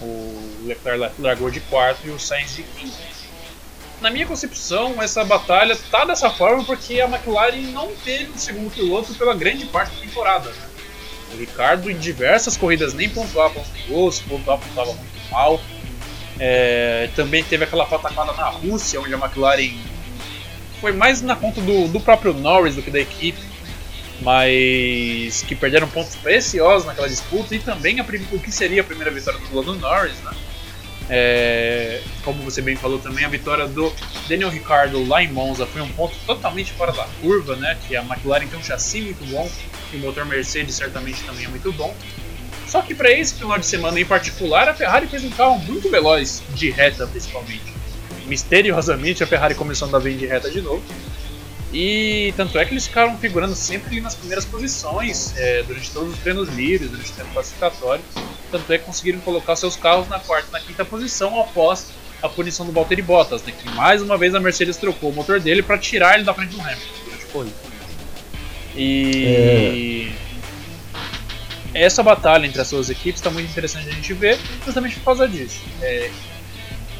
O 0.01 0.65
Leclerc 0.65 1.13
largou 1.19 1.49
de 1.49 1.59
quarto 1.61 2.07
e 2.07 2.11
o 2.11 2.19
Sainz 2.19 2.55
de 2.55 2.63
quinto. 2.63 2.97
Na 3.99 4.11
minha 4.11 4.27
concepção, 4.27 5.01
essa 5.01 5.23
batalha 5.23 5.75
tá 5.89 6.05
dessa 6.05 6.29
forma 6.29 6.63
porque 6.63 7.01
a 7.01 7.05
McLaren 7.05 7.71
não 7.71 7.91
teve 8.05 8.31
um 8.31 8.37
segundo 8.37 8.71
piloto 8.71 9.13
pela 9.15 9.33
grande 9.33 9.65
parte 9.65 9.95
da 9.95 10.01
temporada. 10.01 10.49
Né? 10.49 10.67
O 11.33 11.37
Ricardo, 11.37 11.89
em 11.89 11.97
diversas 11.97 12.55
corridas, 12.55 12.93
nem 12.93 13.09
pontuava 13.09 13.59
pontuou, 13.59 14.11
se 14.11 14.21
pontuava, 14.23 14.61
pontuava 14.61 14.93
muito 14.93 15.16
mal. 15.29 15.59
É, 16.39 17.09
também 17.15 17.43
teve 17.43 17.63
aquela 17.63 17.85
patacada 17.85 18.31
na 18.33 18.49
Rússia, 18.49 19.01
onde 19.01 19.13
a 19.13 19.17
McLaren 19.17 19.75
foi 20.79 20.91
mais 20.91 21.21
na 21.21 21.35
conta 21.35 21.61
do, 21.61 21.87
do 21.87 21.99
próprio 21.99 22.33
Norris 22.33 22.75
do 22.75 22.83
que 22.83 22.91
da 22.91 22.99
equipe, 22.99 23.39
mas 24.21 25.43
que 25.43 25.55
perderam 25.55 25.87
pontos 25.87 26.15
preciosos 26.15 26.85
naquela 26.85 27.09
disputa 27.09 27.55
e 27.55 27.59
também 27.59 27.99
a, 27.99 28.03
o 28.03 28.39
que 28.39 28.51
seria 28.51 28.81
a 28.81 28.83
primeira 28.83 29.11
vitória 29.11 29.39
do 29.39 29.55
Lando 29.55 29.75
Norris, 29.75 30.17
né? 30.23 30.31
É, 31.09 32.01
como 32.23 32.43
você 32.43 32.61
bem 32.61 32.75
falou 32.75 32.99
também, 32.99 33.23
a 33.23 33.29
vitória 33.29 33.65
do 33.65 33.93
Daniel 34.27 34.49
Ricciardo 34.49 35.07
lá 35.07 35.23
em 35.23 35.31
Monza 35.31 35.65
foi 35.65 35.81
um 35.81 35.87
ponto 35.89 36.13
totalmente 36.25 36.73
fora 36.73 36.91
da 36.91 37.05
curva, 37.21 37.55
né? 37.55 37.77
Que 37.87 37.95
a 37.95 38.01
McLaren 38.01 38.47
tem 38.47 38.59
um 38.59 38.63
chassi 38.63 39.01
muito 39.01 39.25
bom 39.31 39.49
e 39.93 39.97
o 39.97 39.99
motor 39.99 40.25
Mercedes 40.25 40.75
certamente 40.75 41.23
também 41.23 41.45
é 41.45 41.47
muito 41.47 41.71
bom. 41.71 41.95
Só 42.67 42.81
que 42.81 42.93
para 42.93 43.09
esse 43.09 43.35
final 43.35 43.57
de 43.57 43.65
semana 43.65 43.99
em 43.99 44.05
particular, 44.05 44.67
a 44.67 44.73
Ferrari 44.73 45.07
fez 45.07 45.23
um 45.23 45.29
carro 45.29 45.57
muito 45.59 45.89
veloz, 45.89 46.43
de 46.53 46.69
reta 46.69 47.07
principalmente. 47.07 47.73
Misteriosamente, 48.25 49.23
a 49.23 49.27
Ferrari 49.27 49.55
começou 49.55 49.85
a 49.85 49.89
andar 49.89 50.01
bem 50.01 50.17
de 50.17 50.25
reta 50.25 50.49
de 50.51 50.61
novo. 50.61 50.83
E 51.73 52.33
tanto 52.35 52.57
é 52.59 52.65
que 52.65 52.73
eles 52.73 52.87
ficaram 52.87 53.17
figurando 53.17 53.55
sempre 53.55 53.99
nas 54.01 54.15
primeiras 54.15 54.45
posições 54.45 55.33
é, 55.37 55.63
durante 55.63 55.91
todos 55.91 56.13
os 56.13 56.19
treinos 56.19 56.49
livres, 56.49 56.89
durante 56.89 57.11
o 57.11 57.15
tempo 57.15 57.29
classificatório. 57.33 58.03
Tanto 58.51 58.71
é 58.71 58.77
que 58.77 58.85
conseguiram 58.85 59.19
colocar 59.19 59.55
seus 59.55 59.75
carros 59.75 60.07
na 60.09 60.19
quarta 60.19 60.49
na 60.51 60.59
quinta 60.59 60.83
posição 60.83 61.39
após 61.39 61.87
a 62.21 62.27
punição 62.27 62.65
do 62.65 62.71
Valtteri 62.71 63.01
Bottas, 63.01 63.43
né, 63.43 63.53
que 63.57 63.69
mais 63.71 64.01
uma 64.01 64.17
vez 64.17 64.33
a 64.33 64.39
Mercedes 64.39 64.75
trocou 64.75 65.11
o 65.11 65.13
motor 65.13 65.39
dele 65.39 65.61
para 65.61 65.77
tirar 65.77 66.15
ele 66.15 66.23
da 66.23 66.33
frente 66.33 66.55
do 66.55 66.61
Hamilton 66.61 66.85
durante 67.05 67.23
a 67.23 67.27
corrida. 67.27 67.55
E. 68.75 70.11
É 70.23 70.26
essa 71.83 72.01
batalha 72.01 72.45
entre 72.45 72.59
as 72.59 72.69
duas 72.69 72.89
equipes 72.89 73.19
está 73.19 73.29
muito 73.29 73.49
interessante 73.49 73.89
a 73.89 73.91
gente 73.91 74.13
ver, 74.13 74.39
justamente 74.65 74.95
por 74.95 75.05
causa 75.05 75.27
disso. 75.27 75.61
É, 75.81 76.09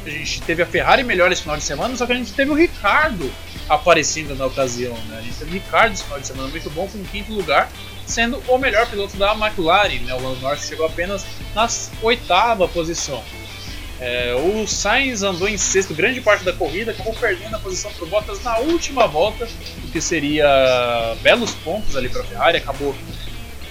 a 0.06 0.10
gente 0.10 0.40
teve 0.42 0.62
a 0.62 0.66
Ferrari 0.66 1.02
melhor 1.02 1.30
esse 1.30 1.42
final 1.42 1.56
de 1.56 1.64
semana, 1.64 1.94
só 1.96 2.06
que 2.06 2.12
a 2.12 2.16
gente 2.16 2.32
teve 2.32 2.50
o 2.50 2.54
Ricardo 2.54 3.30
aparecendo 3.68 4.34
na 4.34 4.46
ocasião. 4.46 4.94
Né? 5.08 5.18
A 5.18 5.22
gente 5.22 5.36
teve 5.36 5.50
o 5.50 5.54
Ricardo 5.54 5.92
esse 5.92 6.04
final 6.04 6.20
de 6.20 6.26
semana 6.26 6.48
muito 6.48 6.70
bom, 6.70 6.88
com 6.88 7.02
quinto 7.04 7.32
lugar, 7.32 7.70
sendo 8.06 8.42
o 8.48 8.58
melhor 8.58 8.86
piloto 8.88 9.16
da 9.16 9.32
McLaren. 9.32 10.00
Né? 10.00 10.14
O 10.14 10.22
Lando 10.22 10.40
Norris 10.40 10.66
chegou 10.66 10.86
apenas 10.86 11.26
na 11.54 11.68
oitava 12.02 12.66
posição. 12.68 13.22
É, 14.00 14.32
o 14.34 14.66
Sainz 14.66 15.24
andou 15.24 15.48
em 15.48 15.58
sexto 15.58 15.92
grande 15.92 16.20
parte 16.20 16.44
da 16.44 16.52
corrida, 16.52 16.92
acabou 16.92 17.12
perdendo 17.14 17.56
a 17.56 17.58
posição 17.58 17.92
para 17.92 18.04
o 18.04 18.06
Bottas 18.06 18.42
na 18.44 18.56
última 18.58 19.08
volta, 19.08 19.48
o 19.84 19.90
que 19.90 20.00
seria 20.00 20.46
belos 21.20 21.50
pontos 21.50 21.96
ali 21.96 22.08
para 22.08 22.22
a 22.22 22.24
Ferrari, 22.24 22.58
acabou 22.58 22.94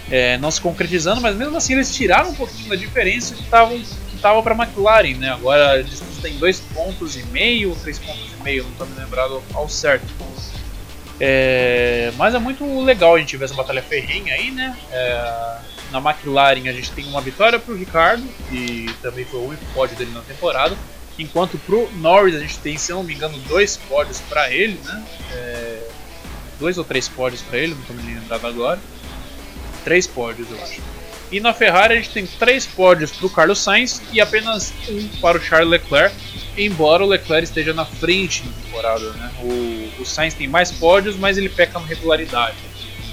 é, 0.09 0.37
não 0.37 0.49
se 0.49 0.61
concretizando, 0.61 1.21
mas 1.21 1.35
mesmo 1.35 1.55
assim 1.57 1.73
eles 1.73 1.93
tiraram 1.93 2.29
um 2.29 2.35
pouquinho 2.35 2.69
da 2.69 2.75
diferença 2.75 3.35
que 3.35 3.41
estavam 3.41 3.77
que 3.77 4.15
estava 4.15 4.41
para 4.41 4.53
a 4.53 4.57
McLaren, 4.57 5.17
né? 5.17 5.29
Agora 5.29 5.79
eles 5.79 6.01
têm 6.21 6.37
dois 6.37 6.59
pontos 6.59 7.15
e 7.15 7.23
meio, 7.25 7.75
três 7.75 7.99
pontos 7.99 8.31
e 8.39 8.43
meio, 8.43 8.63
não 8.63 8.71
estou 8.71 8.87
me 8.87 8.95
lembrado 8.95 9.43
ao 9.53 9.67
certo. 9.67 10.07
É, 11.19 12.11
mas 12.15 12.35
é 12.35 12.39
muito 12.39 12.81
legal 12.83 13.15
a 13.15 13.19
gente 13.19 13.35
ver 13.37 13.45
essa 13.45 13.53
batalha 13.53 13.81
ferrenha 13.81 14.33
aí, 14.33 14.51
né? 14.51 14.77
É, 14.91 15.57
na 15.91 15.99
McLaren 15.99 16.69
a 16.69 16.73
gente 16.73 16.91
tem 16.91 17.05
uma 17.05 17.21
vitória 17.21 17.59
para 17.59 17.73
o 17.73 17.77
Ricardo, 17.77 18.23
que 18.49 18.87
também 19.01 19.25
foi 19.25 19.39
o 19.39 19.47
único 19.47 19.65
pódio 19.73 19.97
dele 19.97 20.11
na 20.13 20.21
temporada. 20.21 20.77
Enquanto 21.19 21.57
para 21.57 21.75
o 21.75 21.89
Norris 21.95 22.35
a 22.35 22.39
gente 22.39 22.59
tem, 22.59 22.77
se 22.77 22.91
não 22.91 23.03
me 23.03 23.15
engano, 23.15 23.37
dois 23.47 23.75
pódios 23.75 24.21
para 24.21 24.51
ele, 24.51 24.79
né? 24.85 25.03
É, 25.33 25.87
dois 26.59 26.77
ou 26.77 26.83
três 26.83 27.07
pódios 27.07 27.41
para 27.41 27.57
ele, 27.57 27.73
não 27.73 27.81
estou 27.81 27.95
me 27.95 28.13
lembrado 28.13 28.45
agora 28.45 28.79
três 29.83 30.07
pódios, 30.07 30.49
eu 30.49 30.61
acho. 30.63 30.81
E 31.31 31.39
na 31.41 31.53
Ferrari 31.53 31.93
a 31.93 31.97
gente 31.97 32.11
tem 32.11 32.25
três 32.25 32.65
pódios 32.65 33.11
para 33.11 33.25
o 33.25 33.29
Carlos 33.29 33.59
Sainz 33.59 34.01
e 34.13 34.21
apenas 34.21 34.73
um 34.89 35.07
para 35.19 35.37
o 35.37 35.41
Charles 35.41 35.69
Leclerc, 35.69 36.15
embora 36.57 37.03
o 37.03 37.07
Leclerc 37.07 37.43
esteja 37.43 37.73
na 37.73 37.85
frente 37.85 38.45
na 38.45 38.51
temporada. 38.63 39.11
Né? 39.11 39.31
O, 39.41 40.01
o 40.01 40.05
Sainz 40.05 40.33
tem 40.33 40.47
mais 40.47 40.71
pódios, 40.71 41.17
mas 41.17 41.37
ele 41.37 41.49
peca 41.49 41.79
na 41.79 41.85
regularidade. 41.85 42.55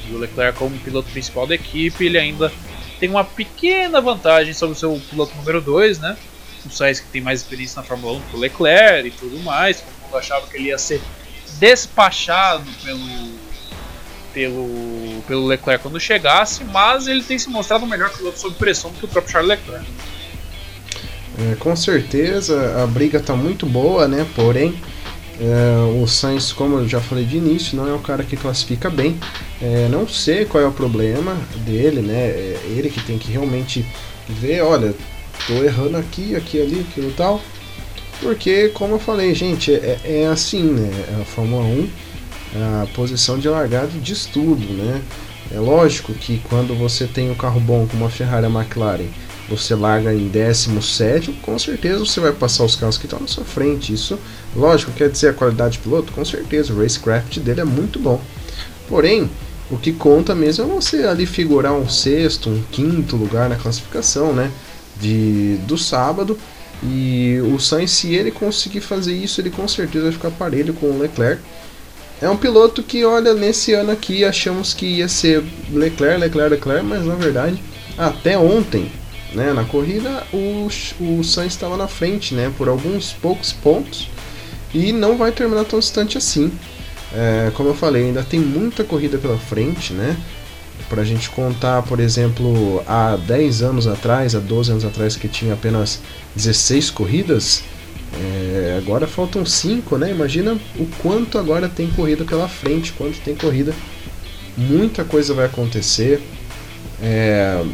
E 0.09 0.15
o 0.15 0.19
Leclerc, 0.19 0.57
como 0.59 0.79
piloto 0.79 1.11
principal 1.11 1.47
da 1.47 1.57
equipe, 1.57 2.07
ele 2.07 2.19
ainda 2.19 2.53
tem 3.01 3.09
uma 3.09 3.25
pequena 3.25 4.01
vantagem 4.01 4.55
sobre 4.55 4.77
o 4.77 4.79
seu 4.79 5.01
piloto 5.11 5.35
número 5.37 5.61
2, 5.61 5.99
né? 5.99 6.17
O 6.65 6.71
Sainz 6.71 7.01
que 7.01 7.09
tem 7.09 7.21
mais 7.21 7.41
experiência 7.41 7.83
na 7.83 7.87
Fórmula 7.87 8.19
1 8.19 8.21
que 8.23 8.37
o 8.37 8.39
Leclerc 8.39 9.09
e 9.09 9.11
tudo 9.11 9.41
mais. 9.41 9.81
Todo 9.81 10.05
mundo 10.05 10.17
achava 10.17 10.47
que 10.47 10.57
ele 10.57 10.69
ia 10.69 10.79
ser 10.79 11.03
despachado 11.59 12.71
pelo 12.83 13.34
pelo, 14.35 15.23
pelo 15.27 15.47
Leclerc 15.47 15.83
quando 15.83 15.99
chegasse, 16.01 16.65
mas 16.65 17.07
ele 17.07 17.23
tem 17.23 17.39
se 17.39 17.49
mostrado 17.49 17.85
o 17.85 17.89
melhor 17.89 18.11
piloto 18.11 18.39
sob 18.39 18.57
pressão 18.57 18.91
do 18.91 18.99
que 18.99 19.05
o 19.05 19.09
próprio 19.09 19.33
Charles 19.33 19.51
Leclerc. 19.51 19.87
É, 21.39 21.55
com 21.57 21.75
certeza 21.75 22.83
a 22.83 22.87
briga 22.87 23.19
está 23.19 23.35
muito 23.35 23.65
boa, 23.65 24.07
né? 24.07 24.27
Porém, 24.35 24.75
é, 25.41 26.01
o 26.01 26.07
Sainz, 26.07 26.53
como 26.53 26.79
eu 26.79 26.89
já 26.89 27.01
falei 27.01 27.25
de 27.25 27.37
início, 27.37 27.77
não 27.77 27.89
é 27.89 27.93
um 27.93 28.03
cara 28.03 28.23
que 28.23 28.37
classifica 28.37 28.91
bem. 28.91 29.19
É, 29.63 29.89
não 29.89 30.07
sei 30.07 30.45
qual 30.45 30.63
é 30.63 30.67
o 30.67 30.73
problema 30.73 31.37
dele, 31.65 32.03
né? 32.03 32.27
É 32.27 32.61
ele 32.77 32.91
que 32.91 33.01
tem 33.01 33.19
que 33.19 33.33
realmente 33.33 33.85
ver, 34.29 34.63
olha, 34.63 34.95
tô 35.47 35.55
errando 35.65 35.97
aqui, 35.97 36.37
aqui, 36.37 36.61
ali, 36.61 36.87
aquilo 36.89 37.13
tal. 37.13 37.41
Porque, 38.21 38.69
como 38.69 38.95
eu 38.95 38.99
falei, 38.99 39.35
gente, 39.35 39.73
é, 39.73 39.99
é 40.05 40.27
assim, 40.27 40.63
né? 40.63 40.91
A 41.21 41.25
Fórmula 41.25 41.65
1 41.65 41.89
a 42.55 42.87
posição 42.95 43.39
de 43.39 43.49
largada 43.49 43.91
diz 44.01 44.27
tudo, 44.27 44.65
né? 44.73 45.03
É 45.51 45.59
lógico 45.59 46.15
que 46.15 46.41
quando 46.49 46.75
você 46.75 47.07
tem 47.07 47.31
um 47.31 47.35
carro 47.35 47.61
bom 47.61 47.87
como 47.87 48.07
a 48.07 48.11
Ferrari 48.11 48.47
a 48.47 48.49
McLaren, 48.49 49.09
você 49.49 49.75
larga 49.75 50.15
em 50.15 50.29
17, 50.29 51.33
com 51.43 51.59
certeza 51.59 51.99
você 51.99 52.19
vai 52.19 52.33
passar 52.33 52.65
os 52.65 52.77
carros 52.77 52.97
que 52.97 53.05
estão 53.05 53.21
na 53.21 53.27
sua 53.27 53.45
frente. 53.45 53.93
Isso, 53.93 54.19
lógico, 54.57 54.93
quer 54.93 55.11
dizer 55.11 55.29
a 55.29 55.33
qualidade 55.35 55.75
de 55.75 55.79
piloto? 55.81 56.13
Com 56.13 56.25
certeza, 56.25 56.73
o 56.73 56.81
racecraft 56.81 57.39
dele 57.41 57.61
é 57.61 57.65
muito 57.65 57.99
bom. 57.99 58.21
Porém, 58.89 59.29
o 59.71 59.77
que 59.77 59.93
conta 59.93 60.35
mesmo 60.35 60.65
é 60.65 60.67
você 60.67 61.05
ali 61.05 61.27
figurar 61.27 61.73
um 61.73 61.89
sexto, 61.89 62.49
um 62.49 62.63
quinto 62.71 63.17
lugar 63.17 63.49
na 63.49 63.57
classificação, 63.57 64.33
né? 64.33 64.51
De, 65.01 65.57
do 65.67 65.77
sábado. 65.77 66.39
E 66.83 67.39
o 67.53 67.59
Sainz, 67.59 67.91
se 67.91 68.15
ele 68.15 68.31
conseguir 68.31 68.81
fazer 68.81 69.15
isso, 69.15 69.41
ele 69.41 69.51
com 69.51 69.67
certeza 69.67 70.05
vai 70.05 70.13
ficar 70.13 70.31
parelho 70.31 70.75
com 70.75 70.87
o 70.87 70.99
Leclerc. 70.99 71.41
É 72.25 72.31
um 72.31 72.39
piloto 72.39 72.83
que, 72.83 73.05
olha, 73.05 73.35
nesse 73.35 73.75
ano 73.75 73.91
aqui 73.91 74.25
achamos 74.25 74.73
que 74.73 74.87
ia 74.87 75.09
ser 75.09 75.45
Leclerc, 75.71 76.19
Leclerc, 76.19 76.55
Leclerc, 76.55 76.83
mas 76.83 77.05
na 77.05 77.15
verdade, 77.17 77.63
até 77.99 78.39
ontem, 78.39 78.91
né, 79.35 79.53
na 79.53 79.63
corrida, 79.65 80.27
o, 80.33 80.67
o 81.01 81.23
Sainz 81.23 81.53
estava 81.53 81.77
na 81.77 81.87
frente, 81.87 82.35
né, 82.35 82.51
por 82.57 82.67
alguns 82.67 83.13
poucos 83.13 83.53
pontos 83.53 84.09
e 84.73 84.91
não 84.91 85.19
vai 85.19 85.33
terminar 85.33 85.67
tão 85.67 85.79
distante 85.79 86.17
assim. 86.17 86.51
É, 87.13 87.53
como 87.53 87.69
eu 87.69 87.75
falei, 87.75 88.05
ainda 88.05 88.23
tem 88.23 88.41
muita 88.41 88.85
corrida 88.85 89.19
pela 89.19 89.37
frente, 89.37 89.93
né? 89.93 90.17
Para 90.89 91.03
a 91.03 91.05
gente 91.05 91.29
contar, 91.29 91.83
por 91.83 92.01
exemplo, 92.01 92.83
há 92.87 93.17
10 93.17 93.61
anos 93.61 93.87
atrás, 93.87 94.35
há 94.35 94.39
12 94.39 94.71
anos 94.71 94.85
atrás, 94.87 95.15
que 95.15 95.29
tinha 95.29 95.53
apenas 95.53 96.01
16 96.35 96.89
corridas, 96.89 97.63
é, 98.21 98.79
agora 98.79 99.07
faltam 99.07 99.45
cinco, 99.45 99.97
né? 99.99 100.11
Imagina 100.11 100.59
o 100.79 100.87
quanto 101.03 101.39
agora 101.39 101.69
tem 101.69 101.89
corrida 101.91 102.25
pela 102.25 102.49
frente, 102.49 102.93
quanto 102.93 103.19
tem 103.21 103.35
corrida. 103.35 103.75
Muita 104.57 105.05
coisa 105.05 105.35
vai 105.35 105.47
acontecer. 105.47 106.23
É, 107.03 107.65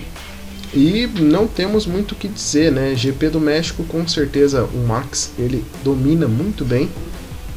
e 0.72 1.06
não 1.20 1.46
temos 1.46 1.84
muito 1.84 2.12
o 2.12 2.14
que 2.14 2.28
dizer, 2.28 2.70
né? 2.72 2.94
GP 2.94 3.28
do 3.30 3.40
México, 3.40 3.84
com 3.84 4.06
certeza 4.06 4.64
o 4.64 4.86
Max 4.86 5.32
ele 5.38 5.64
domina 5.82 6.26
muito 6.26 6.64
bem. 6.64 6.88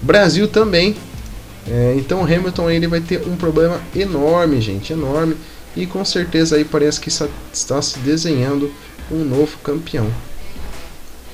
Brasil 0.02 0.48
também. 0.48 0.96
É, 1.70 1.94
então 1.98 2.24
Hamilton 2.24 2.70
ele 2.70 2.88
vai 2.88 3.00
ter 3.00 3.25
um 3.25 3.38
problema 3.38 3.80
enorme, 3.96 4.60
gente, 4.60 4.92
enorme. 4.92 5.38
E 5.75 5.86
com 5.86 6.04
certeza 6.04 6.56
aí 6.56 6.66
parece 6.66 7.00
que 7.00 7.10
está 7.10 7.82
se 7.82 8.00
desenhando 8.00 8.72
um 9.12 9.24
novo 9.24 9.58
campeão. 9.63 10.12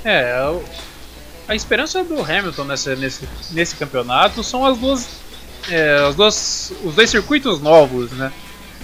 É, 0.03 0.31
a 1.49 1.55
esperança 1.55 2.03
do 2.03 2.21
Hamilton 2.21 2.63
nesse, 2.65 2.95
nesse, 2.95 3.29
nesse 3.49 3.75
campeonato 3.75 4.43
são 4.43 4.63
as 4.63 4.77
duas, 4.77 5.09
é, 5.67 6.05
as 6.07 6.15
duas, 6.15 6.71
os 6.83 6.93
dois 6.93 7.09
circuitos 7.09 7.59
novos, 7.59 8.11
né? 8.11 8.31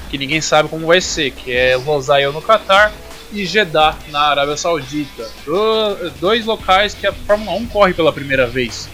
Que 0.10 0.18
ninguém 0.18 0.42
sabe 0.42 0.68
como 0.68 0.88
vai 0.88 1.00
ser, 1.00 1.30
que 1.32 1.54
é 1.54 1.78
Losail 1.78 2.34
no 2.34 2.42
Qatar 2.42 2.92
e 3.32 3.46
Jeddah 3.46 3.96
na 4.10 4.22
Arábia 4.22 4.58
Saudita. 4.58 5.30
Do, 5.46 6.10
dois 6.20 6.44
locais 6.44 6.96
que 6.96 7.06
a 7.06 7.14
Fórmula 7.14 7.56
1 7.56 7.68
corre 7.68 7.94
pela 7.94 8.12
primeira 8.12 8.48
vez 8.48 8.90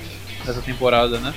nessa 0.46 0.62
temporada, 0.62 1.18
né? 1.20 1.34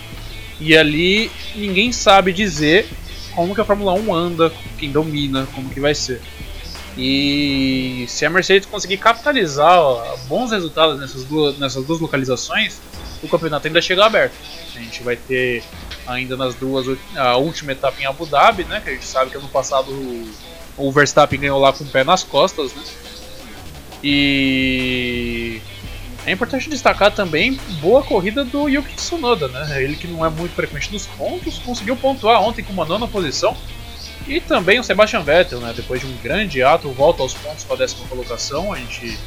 E 0.58 0.76
ali 0.76 1.30
ninguém 1.54 1.92
sabe 1.92 2.32
dizer 2.32 2.88
como 3.36 3.54
que 3.54 3.60
a 3.60 3.64
Fórmula 3.64 3.92
1 3.92 4.12
anda, 4.12 4.52
quem 4.76 4.90
domina, 4.90 5.46
como 5.54 5.70
que 5.70 5.78
vai 5.78 5.94
ser. 5.94 6.20
E 6.96 8.04
se 8.08 8.24
a 8.24 8.30
Mercedes 8.30 8.66
conseguir 8.66 8.98
capitalizar 8.98 9.78
bons 10.28 10.52
resultados 10.52 10.98
nessas 11.00 11.24
duas, 11.24 11.58
nessas 11.58 11.84
duas 11.84 12.00
localizações, 12.00 12.78
o 13.22 13.28
campeonato 13.28 13.66
ainda 13.66 13.82
chega 13.82 14.04
aberto. 14.04 14.34
A 14.74 14.78
gente 14.78 15.02
vai 15.02 15.16
ter 15.16 15.64
ainda 16.06 16.36
nas 16.36 16.54
duas 16.54 16.86
a 17.16 17.36
última 17.36 17.72
etapa 17.72 18.00
em 18.00 18.06
Abu 18.06 18.26
Dhabi, 18.26 18.64
né? 18.64 18.80
Que 18.80 18.90
a 18.90 18.92
gente 18.92 19.06
sabe 19.06 19.30
que 19.30 19.36
ano 19.36 19.48
passado 19.48 19.90
o, 19.90 20.30
o 20.76 20.92
Verstappen 20.92 21.40
ganhou 21.40 21.58
lá 21.58 21.72
com 21.72 21.82
o 21.82 21.86
pé 21.86 22.04
nas 22.04 22.22
costas, 22.22 22.72
né? 22.74 22.82
E 24.02 25.60
é 26.26 26.32
importante 26.32 26.68
destacar 26.68 27.10
também 27.12 27.58
boa 27.80 28.02
corrida 28.02 28.44
do 28.44 28.68
Yuki 28.68 28.94
Tsunoda, 28.94 29.48
né? 29.48 29.82
Ele 29.82 29.96
que 29.96 30.06
não 30.06 30.24
é 30.24 30.28
muito 30.28 30.54
frequente 30.54 30.92
nos 30.92 31.06
pontos, 31.06 31.58
conseguiu 31.58 31.96
pontuar 31.96 32.40
ontem 32.42 32.62
com 32.62 32.72
uma 32.72 32.84
nona 32.84 33.08
posição. 33.08 33.56
E 34.26 34.40
também 34.40 34.80
o 34.80 34.84
Sebastian 34.84 35.22
Vettel, 35.22 35.60
né? 35.60 35.72
Depois 35.76 36.00
de 36.00 36.06
um 36.06 36.16
grande 36.22 36.62
ato, 36.62 36.90
volta 36.90 37.22
aos 37.22 37.34
pontos 37.34 37.64
com 37.64 37.74
a 37.74 37.76
décima 37.76 38.06
colocação. 38.08 38.72
A 38.72 38.78
gente 38.78 39.18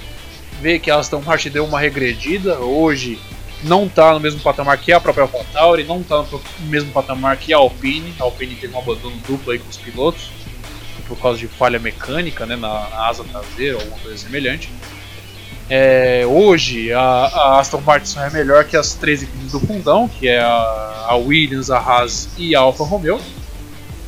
vê 0.59 0.79
que 0.79 0.89
a 0.89 0.97
Aston 0.97 1.21
Martin 1.21 1.49
deu 1.49 1.65
uma 1.65 1.79
regredida. 1.79 2.59
Hoje 2.59 3.19
não 3.63 3.85
está 3.85 4.13
no 4.13 4.19
mesmo 4.19 4.39
patamar 4.39 4.77
que 4.77 4.91
a 4.91 4.99
própria 4.99 5.23
AlphaTauri, 5.23 5.83
não 5.83 6.01
está 6.01 6.17
no 6.23 6.41
mesmo 6.61 6.91
patamar 6.91 7.37
que 7.37 7.53
a 7.53 7.57
Alpine. 7.57 8.13
A 8.19 8.23
Alpine 8.23 8.55
teve 8.55 8.73
um 8.73 8.79
abandono 8.79 9.15
duplo 9.27 9.51
aí 9.51 9.59
com 9.59 9.69
os 9.69 9.77
pilotos 9.77 10.31
por 11.07 11.17
causa 11.17 11.39
de 11.39 11.47
falha 11.47 11.79
mecânica 11.79 12.45
né, 12.45 12.55
na, 12.55 12.89
na 12.89 13.07
asa 13.07 13.23
traseira 13.23 13.77
ou 13.77 13.81
alguma 13.81 13.99
coisa 13.99 14.17
semelhante. 14.17 14.69
É, 15.69 16.23
hoje 16.25 16.93
a, 16.93 17.01
a, 17.01 17.59
Aston 17.59 17.81
Martin 17.81 18.05
só 18.05 18.21
é 18.21 18.29
melhor 18.29 18.63
que 18.65 18.77
as 18.77 18.93
três 18.93 19.23
equipes 19.23 19.51
do 19.51 19.59
fundão, 19.59 20.07
que 20.07 20.27
é 20.27 20.39
a, 20.39 21.05
a 21.09 21.15
Williams, 21.15 21.69
a 21.69 21.77
Haas 21.77 22.29
e 22.37 22.55
a 22.55 22.59
Alfa 22.59 22.83
Romeo. 22.83 23.19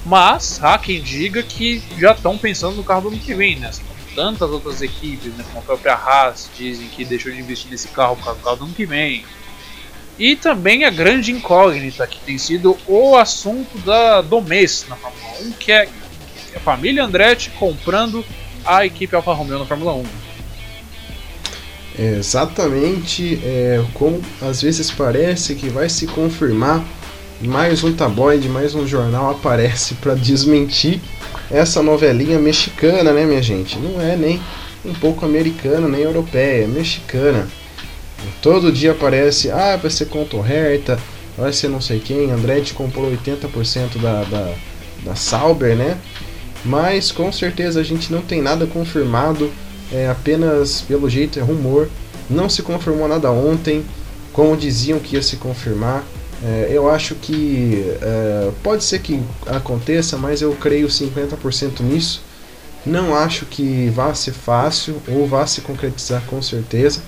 Mas 0.06 0.60
há 0.63 0.77
quem 0.77 1.01
diga 1.01 1.44
que 1.44 1.84
já 1.98 2.12
estão 2.12 2.38
pensando 2.38 2.75
no 2.75 2.84
carro 2.84 3.01
do 3.01 3.08
ano 3.10 3.18
que 3.18 3.34
vem, 3.34 3.58
né? 3.58 3.72
Tantas 4.15 4.50
outras 4.50 4.82
equipes, 4.82 5.34
né, 5.34 5.46
como 5.48 5.60
a 5.60 5.62
própria 5.62 5.94
Haas, 5.94 6.50
dizem 6.58 6.88
que 6.88 7.06
deixou 7.06 7.32
de 7.32 7.39
investir 7.39 7.70
nesse 7.70 7.88
carro 7.89 8.15
por 8.15 8.25
causa 8.25 8.39
do 8.39 8.44
carro 8.44 8.58
do 8.58 8.65
ano 8.65 8.74
que 8.74 8.86
vem. 8.86 9.24
E 10.18 10.36
também 10.36 10.84
a 10.84 10.89
grande 10.89 11.32
incógnita 11.32 12.06
que 12.06 12.20
tem 12.20 12.38
sido 12.38 12.77
o 12.88 13.15
assunto 13.15 13.77
da, 13.79 14.22
do 14.22 14.41
mês 14.41 14.86
na 14.89 14.96
Fórmula 14.96 15.32
1, 15.41 15.51
que 15.53 15.72
é 15.72 15.88
a 16.56 16.60
família 16.60 17.03
Andretti 17.03 17.51
comprando 17.51 18.25
a 18.65 18.86
equipe 18.86 19.15
Alfa 19.15 19.32
Romeo 19.34 19.60
na 19.60 19.65
Fórmula 19.65 19.94
1. 19.94 20.03
Exatamente, 21.98 23.39
é, 23.44 23.84
como 23.94 24.22
às 24.41 24.62
vezes 24.62 24.89
parece 24.89 25.56
que 25.56 25.70
vai 25.70 25.89
se 25.89 26.08
confirmar, 26.08 26.84
mais 27.41 27.84
um 27.84 27.93
tabloide, 27.93 28.50
mais 28.50 28.75
um 28.75 28.86
jornal 28.86 29.31
aparece 29.31 29.96
para 29.96 30.13
desmentir 30.13 31.00
essa 31.50 31.81
novelinha 31.81 32.38
mexicana, 32.38 33.13
né, 33.13 33.25
minha 33.25 33.41
gente? 33.41 33.79
Não 33.79 34.01
é 34.01 34.15
nem 34.17 34.41
um 34.86 34.93
pouco 34.93 35.25
americana, 35.25 35.88
nem 35.88 36.01
europeia, 36.01 36.65
é 36.65 36.67
mexicana. 36.67 37.48
Todo 38.41 38.72
dia 38.72 38.91
aparece, 38.91 39.50
ah, 39.50 39.77
vai 39.77 39.89
ser 39.89 40.08
Conto 40.08 40.38
Herta, 40.46 41.00
vai 41.38 41.53
ser 41.53 41.69
não 41.69 41.79
sei 41.79 42.00
quem, 42.00 42.29
Andretti 42.29 42.74
comprou 42.74 43.10
80% 43.10 43.98
da, 44.01 44.24
da, 44.24 44.53
da 45.05 45.15
Sauber, 45.15 45.77
né? 45.77 45.98
Mas 46.65 47.10
com 47.10 47.31
certeza 47.31 47.79
a 47.79 47.84
gente 47.84 48.12
não 48.12 48.22
tem 48.22 48.41
nada 48.41 48.67
confirmado, 48.67 49.50
é 49.93 50.10
apenas 50.10 50.81
pelo 50.81 51.10
jeito 51.10 51.39
é 51.39 51.41
rumor. 51.41 51.89
Não 52.29 52.50
se 52.50 52.62
confirmou 52.62 53.08
nada 53.08 53.31
ontem, 53.31 53.84
como 54.34 54.58
diziam 54.58 55.00
que 55.00 55.15
ia 55.15 55.22
se 55.24 55.38
confirmar. 55.38 56.03
É, 56.43 56.69
eu 56.72 56.89
acho 56.89 57.15
que 57.15 57.84
é, 58.01 58.51
pode 58.63 58.84
ser 58.84 59.00
que 59.00 59.22
aconteça, 59.46 60.17
mas 60.17 60.41
eu 60.41 60.53
creio 60.53 60.88
50% 60.88 61.81
nisso. 61.81 62.22
Não 62.86 63.13
acho 63.15 63.46
que 63.46 63.89
vá 63.89 64.13
ser 64.13 64.31
fácil 64.31 65.01
ou 65.08 65.27
vá 65.27 65.46
se 65.46 65.62
concretizar 65.62 66.22
com 66.27 66.41
certeza, 66.41 67.01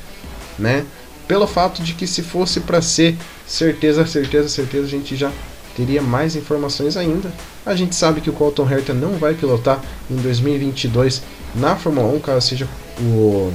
né? 0.59 0.85
Pelo 1.27 1.47
fato 1.47 1.81
de 1.81 1.93
que 1.93 2.05
se 2.05 2.21
fosse 2.21 2.59
para 2.59 2.81
ser 2.81 3.15
certeza, 3.47 4.05
certeza, 4.05 4.49
certeza, 4.49 4.85
a 4.85 4.89
gente 4.89 5.15
já 5.15 5.31
teria 5.77 6.01
mais 6.01 6.35
informações 6.35 6.97
ainda. 6.97 7.31
A 7.65 7.73
gente 7.73 7.95
sabe 7.95 8.19
que 8.19 8.29
o 8.29 8.33
Colton 8.33 8.69
Herta 8.69 8.93
não 8.93 9.13
vai 9.13 9.33
pilotar 9.33 9.81
em 10.09 10.15
2022 10.17 11.21
na 11.55 11.77
Fórmula 11.77 12.13
1, 12.15 12.19
caso 12.19 12.47
seja 12.47 12.67
o 12.99 13.53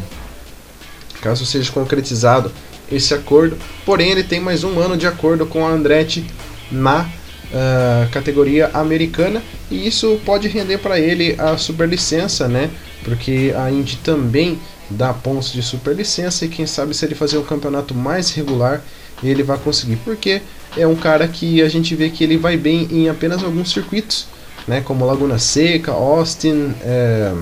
caso 1.21 1.45
seja 1.45 1.73
concretizado 1.73 2.53
esse 2.91 3.15
acordo. 3.15 3.57
Porém, 3.85 4.11
ele 4.11 4.23
tem 4.23 4.41
mais 4.41 4.65
um 4.65 4.79
ano 4.79 4.97
de 4.97 5.07
acordo 5.07 5.47
com 5.47 5.67
a 5.67 5.71
Andretti 5.71 6.25
na 6.71 7.03
uh, 7.03 8.11
categoria 8.11 8.71
americana 8.73 9.43
e 9.71 9.87
isso 9.87 10.21
pode 10.25 10.49
render 10.49 10.79
para 10.79 10.99
ele 10.99 11.35
a 11.39 11.57
superlicença, 11.57 12.49
né? 12.49 12.71
Porque 13.05 13.53
a 13.57 13.71
Indy 13.71 13.97
também 13.99 14.59
dá 14.91 15.13
pontos 15.13 15.53
de 15.53 15.63
superlicença 15.63 16.45
e 16.45 16.49
quem 16.49 16.67
sabe 16.67 16.95
se 16.95 17.05
ele 17.05 17.15
fazer 17.15 17.39
um 17.39 17.45
campeonato 17.45 17.95
mais 17.95 18.31
regular 18.31 18.83
ele 19.23 19.43
vai 19.43 19.59
conseguir. 19.59 19.97
Porque 19.97 20.43
é 20.77 20.87
um 20.87 20.97
cara 20.97 21.27
que 21.27 21.63
a 21.63 21.69
gente 21.69 21.95
vê 21.95 22.11
que 22.11 22.23
ele 22.23 22.37
vai 22.37 22.57
bem 22.57 22.87
em 22.91 23.09
apenas 23.09 23.43
alguns 23.43 23.71
circuitos, 23.71 24.27
né, 24.67 24.81
como 24.81 25.07
Laguna 25.07 25.39
Seca, 25.39 25.93
Austin 25.93 26.75
é, 26.83 27.33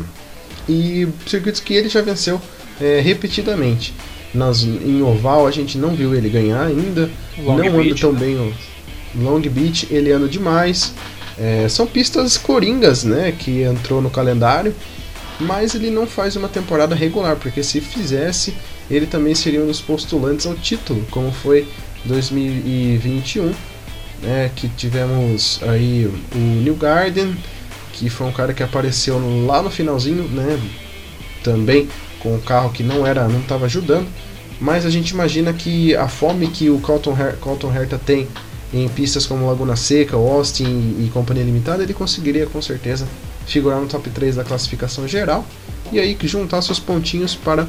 e 0.68 1.08
circuitos 1.26 1.60
que 1.60 1.74
ele 1.74 1.88
já 1.88 2.02
venceu 2.02 2.40
é, 2.80 3.00
repetidamente. 3.00 3.94
Nas, 4.34 4.62
em 4.64 5.00
oval 5.00 5.46
a 5.46 5.50
gente 5.50 5.78
não 5.78 5.94
viu 5.94 6.14
ele 6.14 6.28
ganhar 6.28 6.62
ainda, 6.62 7.08
Long 7.38 7.56
não 7.56 7.70
Beach, 7.70 7.90
anda 7.90 8.00
tão 8.00 8.12
né? 8.12 8.18
bem 8.18 8.36
o 8.36 8.52
Long 9.14 9.40
Beach, 9.40 9.86
ele 9.90 10.10
anda 10.10 10.26
demais. 10.26 10.92
É, 11.38 11.68
são 11.68 11.86
pistas 11.86 12.36
coringas, 12.36 13.04
né, 13.04 13.32
que 13.36 13.62
entrou 13.62 14.00
no 14.00 14.10
calendário, 14.10 14.74
mas 15.40 15.74
ele 15.74 15.90
não 15.90 16.06
faz 16.06 16.36
uma 16.36 16.48
temporada 16.48 16.94
regular, 16.94 17.36
porque 17.36 17.62
se 17.62 17.80
fizesse, 17.80 18.54
ele 18.90 19.06
também 19.06 19.34
seria 19.34 19.60
um 19.60 19.66
dos 19.66 19.80
postulantes 19.80 20.46
ao 20.46 20.54
título, 20.54 21.04
como 21.10 21.32
foi 21.32 21.66
2021, 22.04 23.52
né, 24.22 24.50
que 24.54 24.68
tivemos 24.68 25.60
aí 25.62 26.06
o 26.34 26.38
New 26.38 26.76
Garden, 26.76 27.36
que 27.92 28.08
foi 28.08 28.26
um 28.26 28.32
cara 28.32 28.52
que 28.52 28.62
apareceu 28.62 29.18
lá 29.46 29.62
no 29.62 29.70
finalzinho, 29.70 30.24
né, 30.28 30.60
também 31.42 31.88
com 32.24 32.34
um 32.34 32.40
carro 32.40 32.72
que 32.72 32.82
não 32.82 33.06
era, 33.06 33.28
não 33.28 33.40
estava 33.40 33.66
ajudando, 33.66 34.08
mas 34.58 34.86
a 34.86 34.90
gente 34.90 35.10
imagina 35.10 35.52
que 35.52 35.94
a 35.94 36.08
fome 36.08 36.48
que 36.48 36.70
o 36.70 36.80
Colton, 36.80 37.14
Her 37.16 37.36
Herta 37.76 37.98
tem 37.98 38.26
em 38.72 38.88
pistas 38.88 39.26
como 39.26 39.46
Laguna 39.46 39.76
Seca, 39.76 40.16
Austin 40.16 40.64
e, 40.64 41.06
e 41.06 41.10
Companhia 41.12 41.44
Limitada, 41.44 41.82
ele 41.82 41.94
conseguiria 41.94 42.46
com 42.46 42.60
certeza 42.60 43.06
figurar 43.46 43.78
no 43.78 43.86
top 43.86 44.08
3 44.10 44.36
da 44.36 44.42
classificação 44.42 45.06
geral 45.06 45.44
e 45.92 46.00
aí 46.00 46.16
juntar 46.22 46.62
seus 46.62 46.80
pontinhos 46.80 47.34
para 47.34 47.68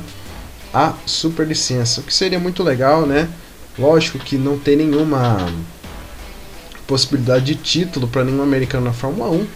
a 0.73 0.93
superlicença, 1.05 2.01
o 2.01 2.03
que 2.03 2.13
seria 2.13 2.39
muito 2.39 2.63
legal, 2.63 3.05
né? 3.05 3.29
Lógico 3.77 4.17
que 4.17 4.37
não 4.37 4.57
tem 4.57 4.77
nenhuma 4.77 5.47
possibilidade 6.87 7.45
de 7.45 7.55
título 7.55 8.07
para 8.07 8.23
nenhum 8.23 8.41
americano 8.41 8.85
na 8.85 8.93
Fórmula 8.93 9.29
1, 9.29 9.47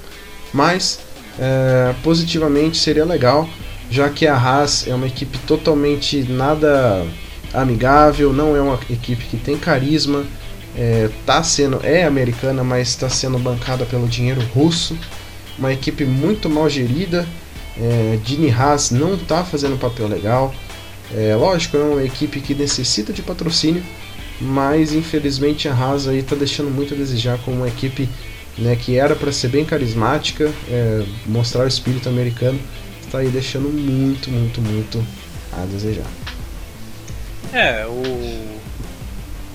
mas 0.54 1.00
é, 1.38 1.96
positivamente 2.04 2.78
seria 2.78 3.06
legal, 3.06 3.48
já 3.90 4.10
que 4.10 4.28
a 4.28 4.36
Haas 4.36 4.88
é 4.88 4.94
uma 4.94 5.08
equipe 5.08 5.38
totalmente 5.40 6.24
nada 6.24 7.06
amigável, 7.54 8.32
não 8.32 8.56
é 8.56 8.62
uma 8.62 8.80
equipe 8.90 9.26
que 9.26 9.38
tem 9.38 9.58
carisma, 9.58 10.24
é, 10.78 11.10
tá 11.26 11.42
sendo 11.44 11.80
é 11.84 12.04
americana, 12.06 12.64
mas 12.64 12.90
está 12.90 13.10
sendo 13.10 13.40
bancada 13.40 13.86
pelo 13.86 14.08
dinheiro 14.08 14.42
russo, 14.54 14.98
uma 15.58 15.74
equipe 15.74 16.06
muito 16.06 16.50
mal 16.50 16.70
gerida. 16.70 17.28
É, 17.78 18.20
Dini 18.24 18.52
Haas 18.52 18.92
não 18.92 19.16
está 19.16 19.44
fazendo 19.44 19.80
papel 19.80 20.08
legal. 20.08 20.54
É 21.16 21.36
lógico, 21.36 21.76
é 21.76 21.82
uma 21.82 22.04
equipe 22.04 22.40
que 22.40 22.54
necessita 22.54 23.12
de 23.12 23.22
patrocínio, 23.22 23.84
mas 24.40 24.94
infelizmente 24.94 25.68
a 25.68 25.74
Haas 25.74 26.08
aí 26.08 26.20
está 26.20 26.36
deixando 26.36 26.70
muito 26.70 26.94
a 26.94 26.98
desejar 26.98 27.40
como 27.40 27.58
uma 27.58 27.68
equipe 27.68 28.08
né, 28.60 28.76
que 28.76 28.98
era 28.98 29.16
para 29.16 29.32
ser 29.32 29.48
bem 29.48 29.66
carismática, 29.66 30.52
é, 30.70 31.04
mostrar 31.26 31.64
o 31.64 31.68
espírito 31.68 32.08
americano, 32.10 32.60
está 33.10 33.20
aí 33.20 33.30
deixando 33.30 33.70
muito, 33.70 34.30
muito, 34.30 34.62
muito 34.62 35.06
a 35.52 35.66
desejar. 35.66 36.06
É, 37.52 37.86
o, 37.88 38.60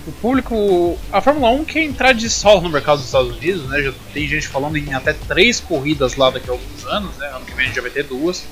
o 0.09 0.12
público. 0.21 0.99
A 1.12 1.21
Fórmula 1.21 1.51
1 1.51 1.64
quer 1.64 1.83
entrar 1.83 2.12
de 2.12 2.29
solo 2.29 2.61
no 2.61 2.69
mercado 2.69 2.97
dos 2.97 3.07
Estados 3.07 3.37
Unidos, 3.37 3.69
né? 3.69 3.81
Já 3.81 3.93
tem 4.12 4.27
gente 4.27 4.49
falando 4.49 4.77
em 4.77 4.93
até 4.93 5.12
três 5.12 5.61
corridas 5.61 6.17
lá 6.17 6.31
daqui 6.31 6.51
a 6.51 6.53
alguns 6.53 6.85
anos, 6.87 7.17
né? 7.17 7.29
Ano 7.29 7.45
que 7.45 7.55
vem 7.55 7.64
a 7.64 7.67
gente 7.69 7.77
já 7.77 7.83
vai 7.83 7.93
ter 7.93 8.03
duas. 8.03 8.45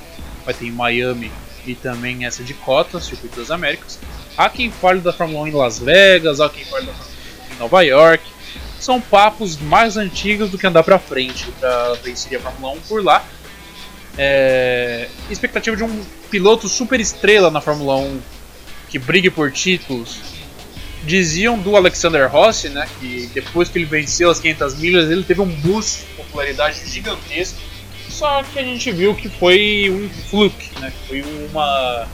Vai 0.45 0.55
ter 0.55 0.67
em 0.67 0.73
Miami 0.73 1.31
e 1.67 1.75
também 1.75 2.25
essa 2.25 2.43
de 2.43 2.55
Cotas, 2.55 3.05
Circuito 3.05 3.37
das 3.37 3.51
Américas. 3.51 3.99
Há 4.37 4.49
quem 4.49 4.71
fale 4.71 5.01
da 5.01 5.12
Fórmula 5.12 5.43
1 5.45 5.47
em 5.49 5.53
Las 5.53 5.79
Vegas, 5.79 6.41
há 6.41 6.49
quem 6.49 6.65
fale 6.65 6.87
da 6.87 6.93
Fórmula 6.93 7.17
1 7.51 7.55
em 7.55 7.59
Nova 7.59 7.83
York. 7.83 8.25
São 8.79 9.01
papos 9.01 9.57
mais 9.57 9.97
antigos 9.97 10.51
do 10.51 10.59
que 10.59 10.67
andar 10.67 10.83
pra 10.83 10.99
frente 10.99 11.47
para 11.61 11.95
vencer 11.95 12.38
a 12.38 12.41
Fórmula 12.41 12.75
1 12.75 12.81
por 12.81 13.05
lá. 13.05 13.25
É... 14.16 15.09
Expectativa 15.31 15.77
de 15.77 15.85
um 15.85 16.05
piloto 16.31 16.68
super 16.68 17.01
estrela 17.01 17.51
na 17.51 17.61
Fórmula 17.61 17.96
1 17.96 18.20
que 18.88 18.98
brigue 18.98 19.31
por 19.31 19.51
títulos 19.51 20.20
Diziam 21.05 21.59
do 21.59 21.77
Alexander 21.77 22.31
Rossi, 22.31 22.68
né, 22.68 22.88
que 23.01 23.27
depois 23.35 23.68
que 23.68 23.77
ele 23.77 23.87
venceu 23.87 24.31
as 24.31 24.38
500 24.38 24.77
milhas, 24.77 25.11
ele 25.11 25.25
teve 25.25 25.40
um 25.40 25.48
boost 25.48 26.05
de 26.05 26.14
popularidade 26.14 26.88
gigantesco. 26.88 27.59
Só 28.09 28.42
que 28.44 28.59
a 28.59 28.62
gente 28.62 28.92
viu 28.92 29.12
que 29.14 29.29
foi 29.29 29.90
um 29.90 30.09
fluke, 30.29 30.79
né, 30.79 30.92
foi 31.09 31.22
uma 31.22 32.07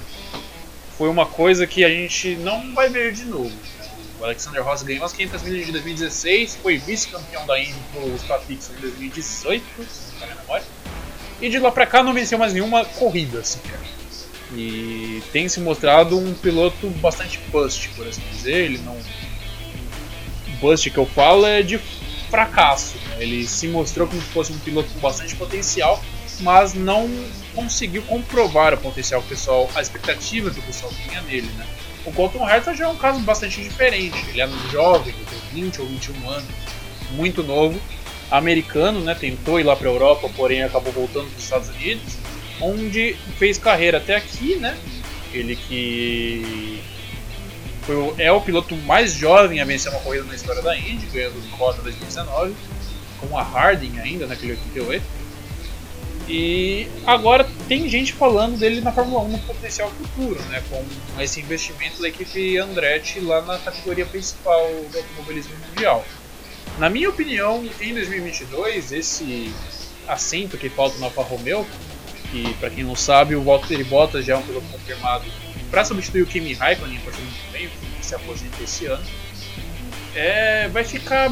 foi 0.96 1.08
uma 1.08 1.26
coisa 1.26 1.66
que 1.66 1.84
a 1.84 1.88
gente 1.88 2.34
não 2.36 2.74
vai 2.74 2.88
ver 2.88 3.12
de 3.12 3.24
novo. 3.26 3.52
O 4.18 4.24
Alexander 4.24 4.64
Rossi 4.64 4.84
ganhou 4.84 5.04
as 5.04 5.12
500 5.12 5.42
milhas 5.42 5.66
de 5.66 5.72
2016, 5.72 6.56
foi 6.56 6.78
vice-campeão 6.78 7.46
da 7.46 7.60
Indy 7.60 7.74
pro 7.92 8.16
Statix 8.16 8.70
em 8.70 8.80
2018, 8.80 9.64
se 9.84 10.12
não 10.18 10.28
me. 10.28 10.64
E 11.40 11.48
de 11.48 11.58
lá 11.58 11.70
pra 11.70 11.86
cá 11.86 12.02
não 12.02 12.12
venceu 12.12 12.38
mais 12.38 12.52
nenhuma 12.52 12.84
corrida 12.84 13.44
sequer. 13.44 13.78
E 14.52 15.22
tem 15.32 15.48
se 15.48 15.60
mostrado 15.60 16.18
um 16.18 16.34
piloto 16.34 16.88
bastante 16.90 17.38
bust, 17.50 17.88
por 17.90 18.06
assim 18.06 18.22
dizer. 18.32 18.64
Ele 18.64 18.78
não. 18.78 18.96
Bust 20.60 20.90
que 20.90 20.98
eu 20.98 21.06
falo 21.06 21.46
é 21.46 21.62
de 21.62 21.78
fracasso. 22.30 22.96
Né? 23.08 23.16
Ele 23.20 23.46
se 23.46 23.68
mostrou 23.68 24.08
como 24.08 24.20
se 24.20 24.28
fosse 24.28 24.52
um 24.52 24.58
piloto 24.58 24.88
com 24.90 25.00
bastante 25.00 25.36
potencial, 25.36 26.02
mas 26.40 26.74
não 26.74 27.08
conseguiu 27.54 28.02
comprovar 28.02 28.74
o 28.74 28.78
potencial 28.78 29.22
pessoal, 29.22 29.68
a 29.74 29.82
expectativa 29.82 30.50
que 30.50 30.60
o 30.60 30.62
pessoal 30.62 30.92
tinha 30.92 31.20
nele, 31.22 31.48
né? 31.56 31.66
O 32.04 32.12
Colton 32.12 32.48
Herta 32.48 32.74
já 32.74 32.84
é 32.84 32.88
um 32.88 32.96
caso 32.96 33.20
bastante 33.20 33.62
diferente. 33.62 34.16
Ele 34.30 34.40
é 34.40 34.48
jovem, 34.70 35.14
ele 35.14 35.26
tem 35.26 35.62
20 35.62 35.80
ou 35.80 35.86
21 35.88 36.30
anos, 36.30 36.48
muito 37.12 37.42
novo, 37.42 37.78
americano, 38.30 39.00
né? 39.00 39.14
Tentou 39.14 39.58
ir 39.58 39.62
lá 39.62 39.74
para 39.74 39.88
a 39.88 39.92
Europa, 39.92 40.30
porém 40.36 40.62
acabou 40.62 40.92
voltando 40.92 41.28
para 41.28 41.36
os 41.36 41.44
Estados 41.44 41.68
Unidos, 41.68 42.16
onde 42.60 43.16
fez 43.38 43.58
carreira 43.58 43.98
até 43.98 44.16
aqui, 44.16 44.56
né? 44.56 44.76
Ele 45.32 45.56
que 45.56 46.80
foi 47.82 47.96
o, 47.96 48.14
é 48.18 48.30
o 48.30 48.40
piloto 48.40 48.76
mais 48.76 49.14
jovem 49.14 49.60
a 49.60 49.64
vencer 49.64 49.90
uma 49.90 50.00
corrida 50.00 50.24
na 50.24 50.34
história 50.34 50.62
da 50.62 50.76
Indy, 50.76 51.06
ganhando 51.06 51.38
o 51.38 51.56
Cota 51.56 51.80
2019, 51.82 52.54
com 53.20 53.38
a 53.38 53.42
Harding 53.42 53.98
ainda 53.98 54.26
naquele 54.26 54.52
88. 54.52 55.18
E 56.28 56.86
agora 57.06 57.48
tem 57.66 57.88
gente 57.88 58.12
falando 58.12 58.58
dele 58.58 58.82
na 58.82 58.92
Fórmula 58.92 59.22
1 59.22 59.28
no 59.28 59.38
potencial 59.38 59.90
futuro, 59.90 60.38
né? 60.50 60.62
Com 60.68 60.84
esse 61.22 61.40
investimento 61.40 62.02
da 62.02 62.08
equipe 62.08 62.58
Andretti 62.58 63.20
lá 63.20 63.40
na 63.40 63.56
categoria 63.58 64.04
principal 64.04 64.68
do 64.92 64.98
automobilismo 64.98 65.54
mundial. 65.68 66.04
Na 66.78 66.88
minha 66.88 67.08
opinião, 67.08 67.64
em 67.80 67.94
2022, 67.94 68.92
esse 68.92 69.52
assento 70.06 70.56
que 70.56 70.68
falta 70.68 70.98
na 70.98 71.06
Alfa 71.06 71.22
Romeo, 71.22 71.66
que 72.30 72.54
para 72.54 72.70
quem 72.70 72.84
não 72.84 72.94
sabe, 72.94 73.34
o 73.34 73.42
Valtteri 73.42 73.84
Bottas 73.84 74.24
já 74.24 74.34
é 74.34 74.36
um 74.36 74.42
piloto 74.42 74.66
confirmado 74.68 75.24
para 75.70 75.84
substituir 75.84 76.22
o 76.22 76.26
Kimi 76.26 76.54
Raikkonen 76.54 76.98
a 76.98 77.00
partir 77.00 77.20
do 77.20 77.96
que 77.96 78.06
se 78.06 78.14
aposenta 78.14 78.62
esse 78.62 78.86
ano, 78.86 79.04
é, 80.14 80.68
vai 80.68 80.84
ficar 80.84 81.30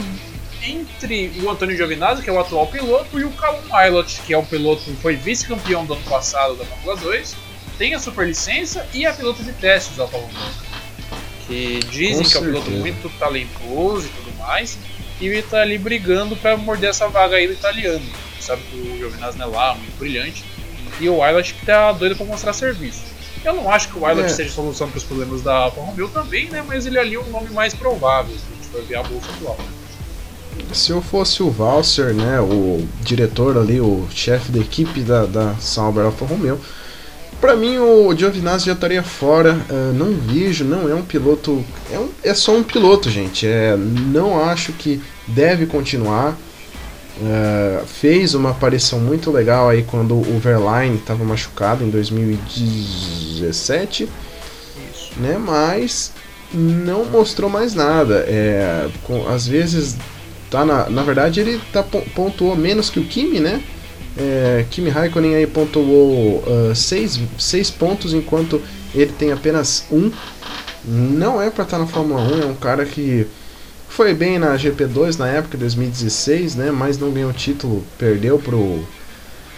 entre 0.62 1.32
o 1.42 1.50
Antônio 1.50 1.76
Giovinazzi, 1.76 2.22
que 2.22 2.30
é 2.30 2.32
o 2.32 2.40
atual 2.40 2.66
piloto, 2.66 3.18
e 3.18 3.24
o 3.24 3.30
Callum 3.32 3.62
Pilot, 3.62 4.20
que 4.22 4.34
é 4.34 4.38
o 4.38 4.44
piloto 4.44 4.82
que 4.84 4.94
foi 4.96 5.16
vice-campeão 5.16 5.84
do 5.84 5.94
ano 5.94 6.02
passado 6.02 6.56
da 6.56 6.64
Fórmula 6.64 6.96
2, 6.96 7.36
tem 7.78 7.94
a 7.94 7.98
superlicença 7.98 8.86
e 8.92 9.06
a 9.06 9.12
piloto 9.12 9.42
de 9.42 9.52
testes 9.52 9.96
da 9.96 10.06
Fórmula 10.06 10.32
1. 10.32 11.46
Que 11.46 11.80
dizem 11.90 12.24
Com 12.24 12.30
que 12.30 12.36
é 12.36 12.40
um 12.40 12.44
piloto 12.44 12.70
muito 12.70 13.08
talentoso 13.18 14.06
e 14.06 14.10
tudo 14.10 14.36
mais, 14.38 14.78
e 15.20 15.26
está 15.26 15.62
ali 15.62 15.78
brigando 15.78 16.36
para 16.36 16.56
morder 16.56 16.90
essa 16.90 17.08
vaga 17.08 17.36
aí 17.36 17.46
do 17.46 17.54
italiano. 17.54 18.04
Sabe 18.40 18.62
que 18.62 18.76
o 18.76 18.96
Giovinazzi 18.96 19.38
não 19.38 19.46
é 19.46 19.56
lá, 19.56 19.74
muito 19.74 19.98
brilhante, 19.98 20.44
e 21.00 21.08
o 21.08 21.20
Pilot 21.20 21.54
que 21.54 21.66
tá 21.66 21.92
doido 21.92 22.16
para 22.16 22.26
mostrar 22.26 22.52
serviço. 22.52 23.02
Eu 23.44 23.54
não 23.54 23.70
acho 23.70 23.88
que 23.88 23.98
o 23.98 24.00
Pilot 24.00 24.24
é. 24.24 24.28
seja 24.28 24.50
solução 24.50 24.88
para 24.88 24.98
os 24.98 25.04
problemas 25.04 25.42
da 25.42 25.54
Alfa 25.54 25.80
Romeo 25.80 26.08
também, 26.08 26.48
né? 26.48 26.64
Mas 26.66 26.86
ele 26.86 26.98
é 26.98 27.00
ali 27.00 27.14
é 27.14 27.20
um 27.20 27.30
nome 27.30 27.50
mais 27.50 27.74
provável, 27.74 28.34
se 28.34 28.44
a 28.50 28.54
gente 28.54 28.68
for 28.68 28.82
ver 28.82 28.96
a 28.96 29.02
bolsa 29.02 29.30
atual. 29.30 29.58
Se 30.72 30.90
eu 30.90 31.02
fosse 31.02 31.42
o 31.42 31.50
Valser, 31.50 32.14
né, 32.14 32.40
o 32.40 32.86
diretor 33.02 33.56
ali, 33.58 33.80
o 33.80 34.08
chefe 34.10 34.50
da 34.50 34.58
equipe 34.58 35.00
da, 35.00 35.26
da 35.26 35.54
Sauber 35.56 36.04
Alfa 36.04 36.24
Romeo, 36.24 36.60
para 37.40 37.56
mim 37.56 37.78
o 37.78 38.14
Giovinazzi 38.16 38.66
já 38.66 38.72
estaria 38.72 39.02
fora. 39.02 39.58
Uh, 39.70 39.92
não 39.94 40.12
vejo, 40.12 40.64
não 40.64 40.88
é 40.88 40.94
um 40.94 41.02
piloto, 41.02 41.64
é, 41.92 41.98
um, 41.98 42.08
é 42.22 42.32
só 42.34 42.54
um 42.54 42.62
piloto, 42.62 43.10
gente. 43.10 43.46
É, 43.46 43.76
não 43.76 44.42
acho 44.42 44.72
que 44.72 45.02
deve 45.26 45.66
continuar. 45.66 46.36
Uh, 47.18 47.82
fez 47.86 48.34
uma 48.34 48.50
aparição 48.50 49.00
muito 49.00 49.30
legal 49.30 49.70
aí 49.70 49.82
quando 49.82 50.14
o 50.14 50.38
Verline 50.38 50.96
estava 50.96 51.24
machucado 51.24 51.82
em 51.82 51.88
2017, 51.88 54.04
Isso. 54.04 54.10
né? 55.16 55.38
Mas 55.38 56.12
não 56.52 57.06
mostrou 57.06 57.48
mais 57.48 57.74
nada. 57.74 58.22
É, 58.28 58.86
com, 59.04 59.26
às 59.28 59.46
vezes 59.46 59.96
tá 60.50 60.62
na, 60.64 60.90
na 60.90 61.02
verdade 61.02 61.40
ele 61.40 61.58
tá, 61.72 61.82
pontuou 61.82 62.54
menos 62.54 62.90
que 62.90 63.00
o 63.00 63.04
Kimi, 63.04 63.40
né? 63.40 63.62
É, 64.18 64.64
Kimi 64.70 64.88
Raikkonen 64.88 65.34
aí 65.34 65.46
pontuou 65.46 66.42
6 66.74 67.18
uh, 67.18 67.72
pontos 67.78 68.14
enquanto 68.14 68.62
ele 68.94 69.12
tem 69.12 69.32
apenas 69.32 69.84
um. 69.90 70.10
Não 70.84 71.42
é 71.42 71.50
para 71.50 71.64
estar 71.64 71.76
tá 71.78 71.82
na 71.82 71.86
Fórmula 71.88 72.22
1, 72.22 72.42
é 72.42 72.46
um 72.46 72.54
cara 72.54 72.84
que 72.86 73.26
foi 73.88 74.14
bem 74.14 74.38
na 74.38 74.56
GP2 74.56 75.18
na 75.18 75.28
época, 75.28 75.58
2016, 75.58 76.54
né? 76.54 76.70
Mas 76.70 76.98
não 76.98 77.10
ganhou 77.10 77.30
o 77.30 77.34
título, 77.34 77.84
perdeu 77.98 78.38
pro 78.38 78.86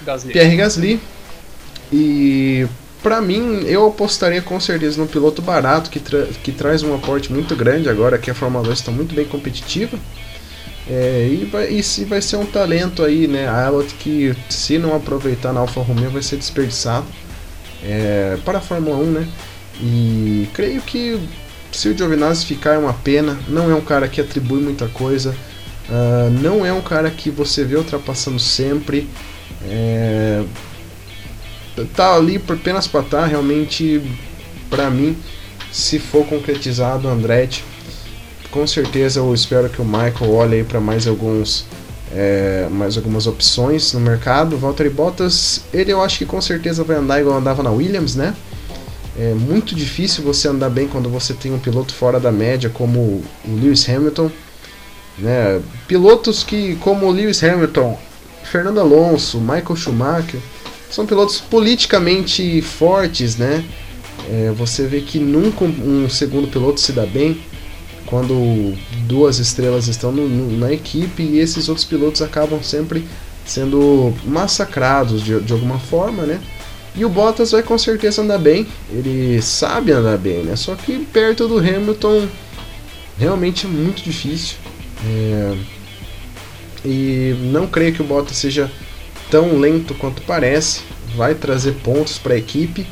Gasly. 0.05 0.33
Pierre 0.33 0.57
Gasly. 0.57 1.01
E 1.92 2.66
para 3.03 3.21
mim, 3.21 3.64
eu 3.66 3.87
apostaria 3.87 4.42
com 4.42 4.59
certeza 4.59 5.01
no 5.01 5.07
piloto 5.07 5.40
barato 5.40 5.90
que, 5.90 6.01
tra 6.01 6.27
que 6.42 6.53
traz 6.53 6.83
um 6.83 6.94
aporte 6.94 7.33
muito 7.33 7.55
grande 7.55 7.88
agora 7.88 8.18
que 8.18 8.31
a 8.31 8.35
Fórmula 8.35 8.64
2 8.64 8.79
está 8.79 8.90
muito 8.90 9.14
bem 9.14 9.25
competitiva. 9.25 9.99
É, 10.90 11.29
e, 11.31 11.44
vai, 11.44 11.70
e 11.70 12.05
vai 12.05 12.22
ser 12.22 12.37
um 12.37 12.46
talento 12.46 13.05
aí, 13.05 13.29
né? 13.29 13.46
Abbott 13.46 13.94
que 13.94 14.35
se 14.48 14.79
não 14.79 14.94
aproveitar 14.94 15.53
na 15.53 15.61
Alfa 15.61 15.83
Romeo 15.83 16.11
vai 16.11 16.22
ser 16.22 16.37
desperdiçado 16.37 17.07
é, 17.83 18.38
para 18.44 18.59
a 18.59 18.61
Fórmula 18.61 18.96
1, 18.96 19.05
né? 19.11 19.29
E 19.81 20.48
creio 20.55 20.81
que 20.81 21.20
se 21.70 21.90
o 21.90 21.96
Giovinazzi 21.96 22.46
ficar 22.46 22.74
é 22.74 22.79
uma 22.79 22.94
pena. 22.94 23.38
Não 23.48 23.70
é 23.70 23.74
um 23.74 23.83
cara 23.83 24.09
que 24.09 24.20
atribui 24.20 24.61
muita 24.61 24.88
coisa. 24.88 25.35
Uh, 25.88 26.31
não 26.42 26.66
é 26.66 26.72
um 26.72 26.81
cara 26.81 27.11
que 27.11 27.31
você 27.31 27.64
vê 27.64 27.77
ultrapassando 27.77 28.38
sempre. 28.38 29.09
É, 29.64 30.42
tá 31.94 32.14
ali 32.14 32.42
apenas 32.48 32.87
para 32.87 33.01
estar. 33.01 33.20
Tá, 33.20 33.27
realmente, 33.27 34.03
para 34.70 34.90
mim, 34.90 35.16
se 35.70 35.98
for 35.98 36.27
concretizado, 36.27 37.09
Andretti 37.09 37.62
com 38.51 38.67
certeza 38.67 39.21
eu 39.21 39.33
espero 39.35 39.69
que 39.69 39.81
o 39.81 39.85
Michael 39.85 40.33
olhe 40.33 40.57
aí 40.57 40.65
para 40.65 40.81
mais 40.81 41.07
alguns 41.07 41.67
é, 42.13 42.67
mais 42.71 42.97
algumas 42.97 43.27
opções 43.27 43.93
no 43.93 44.01
mercado. 44.01 44.57
Valtteri 44.57 44.91
Bottas, 44.91 45.63
ele 45.73 45.93
eu 45.93 46.03
acho 46.03 46.19
que 46.19 46.27
com 46.27 46.41
certeza 46.41 46.83
vai 46.83 46.97
andar 46.97 47.21
igual 47.21 47.37
andava 47.37 47.63
na 47.63 47.71
Williams, 47.71 48.15
né? 48.15 48.35
É 49.19 49.35
muito 49.35 49.75
difícil 49.75 50.23
você 50.23 50.49
andar 50.49 50.71
bem 50.71 50.87
quando 50.87 51.09
você 51.09 51.35
tem 51.35 51.53
um 51.53 51.59
piloto 51.59 51.93
fora 51.93 52.21
da 52.21 52.31
média 52.31 52.71
como 52.71 52.99
o 53.01 53.25
Lewis 53.47 53.89
Hamilton, 53.89 54.31
né? 55.19 55.61
Pilotos 55.87 56.43
que 56.43 56.77
como 56.77 57.07
o 57.07 57.11
Lewis 57.11 57.43
Hamilton, 57.43 57.99
Fernando 58.45 58.81
Alonso, 58.81 59.39
Michael 59.41 59.77
Schumacher, 59.77 60.41
são 60.91 61.05
pilotos 61.05 61.41
politicamente 61.41 62.63
fortes, 62.63 63.37
né? 63.37 63.65
É, 64.31 64.53
você 64.57 64.87
vê 64.87 65.01
que 65.01 65.19
nunca 65.19 65.65
um 65.65 66.09
segundo 66.09 66.49
piloto 66.49 66.81
se 66.81 66.93
dá 66.93 67.05
bem 67.05 67.41
quando 68.09 68.75
duas 69.07 69.38
estrelas 69.38 69.87
estão 69.87 70.11
no, 70.11 70.27
no, 70.29 70.57
na 70.59 70.73
equipe 70.73 71.23
e 71.23 71.38
esses 71.38 71.68
outros 71.68 71.87
pilotos 71.87 72.23
acabam 72.23 72.62
sempre 72.62 73.07
sendo 73.44 74.14
massacrados 74.25 75.23
de, 75.23 75.38
de 75.40 75.53
alguma 75.53 75.79
forma, 75.79 76.25
né? 76.25 76.40
E 76.97 77.05
o 77.05 77.09
Bottas 77.09 77.53
vai 77.53 77.62
com 77.62 77.77
certeza 77.79 78.23
andar 78.23 78.38
bem, 78.38 78.66
ele 78.90 79.40
sabe 79.42 79.92
andar 79.92 80.18
bem, 80.18 80.42
né? 80.42 80.57
Só 80.57 80.75
que 80.75 80.99
perto 81.12 81.47
do 81.47 81.59
Hamilton 81.59 82.27
realmente 83.18 83.66
é 83.66 83.68
muito 83.68 84.03
difícil. 84.03 84.57
É... 85.07 85.57
E 86.85 87.37
não 87.53 87.66
creio 87.66 87.92
que 87.92 88.03
o 88.03 88.05
Bottas 88.05 88.37
seja 88.37 88.71
tão 89.31 89.59
lento 89.59 89.94
quanto 89.94 90.23
parece. 90.23 90.81
Vai 91.14 91.35
trazer 91.35 91.73
pontos 91.83 92.18
para 92.18 92.35
a 92.35 92.38
equipe. 92.38 92.87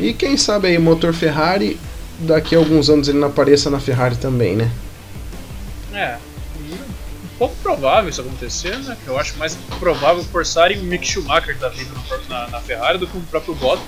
E 0.00 0.12
quem 0.12 0.36
sabe 0.36 0.68
aí, 0.68 0.78
motor 0.78 1.12
Ferrari 1.12 1.78
daqui 2.18 2.54
a 2.54 2.58
alguns 2.58 2.90
anos 2.90 3.08
ele 3.08 3.18
não 3.18 3.28
apareça 3.28 3.70
na 3.70 3.80
Ferrari 3.80 4.16
também, 4.16 4.56
né? 4.56 4.70
É. 5.92 6.18
Um 6.58 7.38
pouco 7.38 7.56
provável 7.56 8.10
isso 8.10 8.20
acontecer, 8.20 8.76
né? 8.78 8.96
Eu 9.06 9.18
acho 9.18 9.36
mais 9.38 9.56
provável 9.78 10.22
forçarem 10.24 10.78
o 10.78 10.82
Mick 10.82 11.06
Schumacher 11.06 11.56
da 11.58 11.68
vida 11.68 11.90
na, 12.28 12.48
na 12.48 12.60
Ferrari 12.60 12.98
do 12.98 13.06
que 13.06 13.16
o 13.16 13.20
próprio 13.22 13.54
Bottas. 13.54 13.86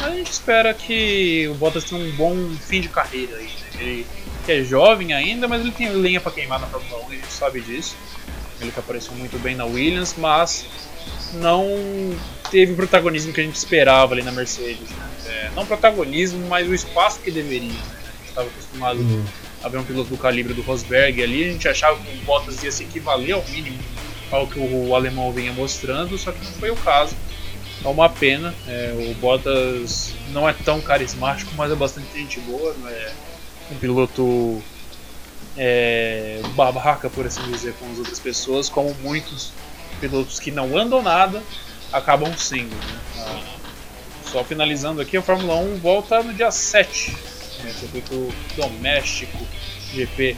Mas 0.00 0.12
a 0.12 0.16
gente 0.16 0.30
espera 0.30 0.72
que 0.72 1.48
o 1.50 1.54
Bottas 1.54 1.84
tenha 1.84 2.00
um 2.00 2.10
bom 2.12 2.36
fim 2.60 2.80
de 2.80 2.88
carreira 2.88 3.36
aí. 3.36 3.46
Né? 3.46 3.80
Ele 3.80 4.06
que 4.44 4.52
é 4.52 4.62
jovem 4.62 5.12
ainda, 5.14 5.48
mas 5.48 5.62
ele 5.62 5.70
tem 5.70 5.88
lenha 5.90 6.20
para 6.20 6.30
queimar 6.30 6.60
na 6.60 6.66
Fórmula 6.66 7.02
1, 7.06 7.08
a 7.08 7.14
gente 7.14 7.32
sabe 7.32 7.60
disso. 7.60 7.96
Ele 8.60 8.70
que 8.70 8.78
apareceu 8.78 9.12
muito 9.14 9.38
bem 9.38 9.56
na 9.56 9.64
Williams, 9.64 10.14
mas 10.18 10.66
não 11.34 11.66
teve 12.50 12.72
o 12.72 12.76
protagonismo 12.76 13.32
que 13.32 13.40
a 13.40 13.44
gente 13.44 13.56
esperava 13.56 14.14
ali 14.14 14.22
na 14.22 14.30
Mercedes. 14.30 14.90
Né? 14.90 15.13
É, 15.26 15.50
não 15.54 15.64
protagonismo, 15.64 16.46
mas 16.48 16.68
o 16.68 16.74
espaço 16.74 17.20
que 17.20 17.30
deveria. 17.30 17.72
Né? 17.72 17.78
A 17.78 18.16
gente 18.18 18.28
estava 18.28 18.48
acostumado 18.48 18.98
uhum. 19.00 19.24
haver 19.62 19.80
um 19.80 19.84
piloto 19.84 20.10
do 20.10 20.18
calibre 20.18 20.54
do 20.54 20.62
Rosberg 20.62 21.22
ali, 21.22 21.44
a 21.44 21.52
gente 21.52 21.68
achava 21.68 21.98
que 21.98 22.16
o 22.16 22.24
Bottas 22.24 22.62
ia 22.62 22.70
se 22.70 22.84
equivaler 22.84 23.34
ao 23.34 23.44
mínimo 23.48 23.78
ao 24.30 24.46
que 24.46 24.58
o 24.58 24.94
alemão 24.94 25.30
vinha 25.32 25.52
mostrando, 25.52 26.16
só 26.18 26.32
que 26.32 26.44
não 26.44 26.52
foi 26.52 26.70
o 26.70 26.76
caso. 26.76 27.14
É 27.84 27.88
uma 27.88 28.08
pena, 28.08 28.54
é, 28.66 29.10
o 29.10 29.14
Bottas 29.14 30.14
não 30.30 30.48
é 30.48 30.52
tão 30.52 30.80
carismático, 30.80 31.52
mas 31.54 31.70
é 31.70 31.74
bastante 31.74 32.18
gente 32.18 32.40
boa, 32.40 32.74
não 32.80 32.88
é 32.88 33.12
um 33.70 33.76
piloto 33.76 34.62
é, 35.56 36.40
babaca, 36.54 37.10
por 37.10 37.26
assim 37.26 37.42
dizer, 37.50 37.74
com 37.74 37.90
as 37.92 37.98
outras 37.98 38.18
pessoas, 38.18 38.68
como 38.68 38.94
muitos 39.02 39.52
pilotos 40.00 40.40
que 40.40 40.50
não 40.50 40.76
andam 40.76 41.02
nada 41.02 41.42
acabam 41.92 42.36
sendo. 42.36 42.74
Né? 42.74 43.44
Só 44.34 44.42
finalizando 44.42 45.00
aqui, 45.00 45.16
a 45.16 45.22
Fórmula 45.22 45.54
1 45.60 45.76
volta 45.76 46.20
no 46.20 46.34
dia 46.34 46.50
7, 46.50 47.12
né? 47.62 47.70
circuito 47.70 48.34
doméstico, 48.56 49.38
GP 49.94 50.36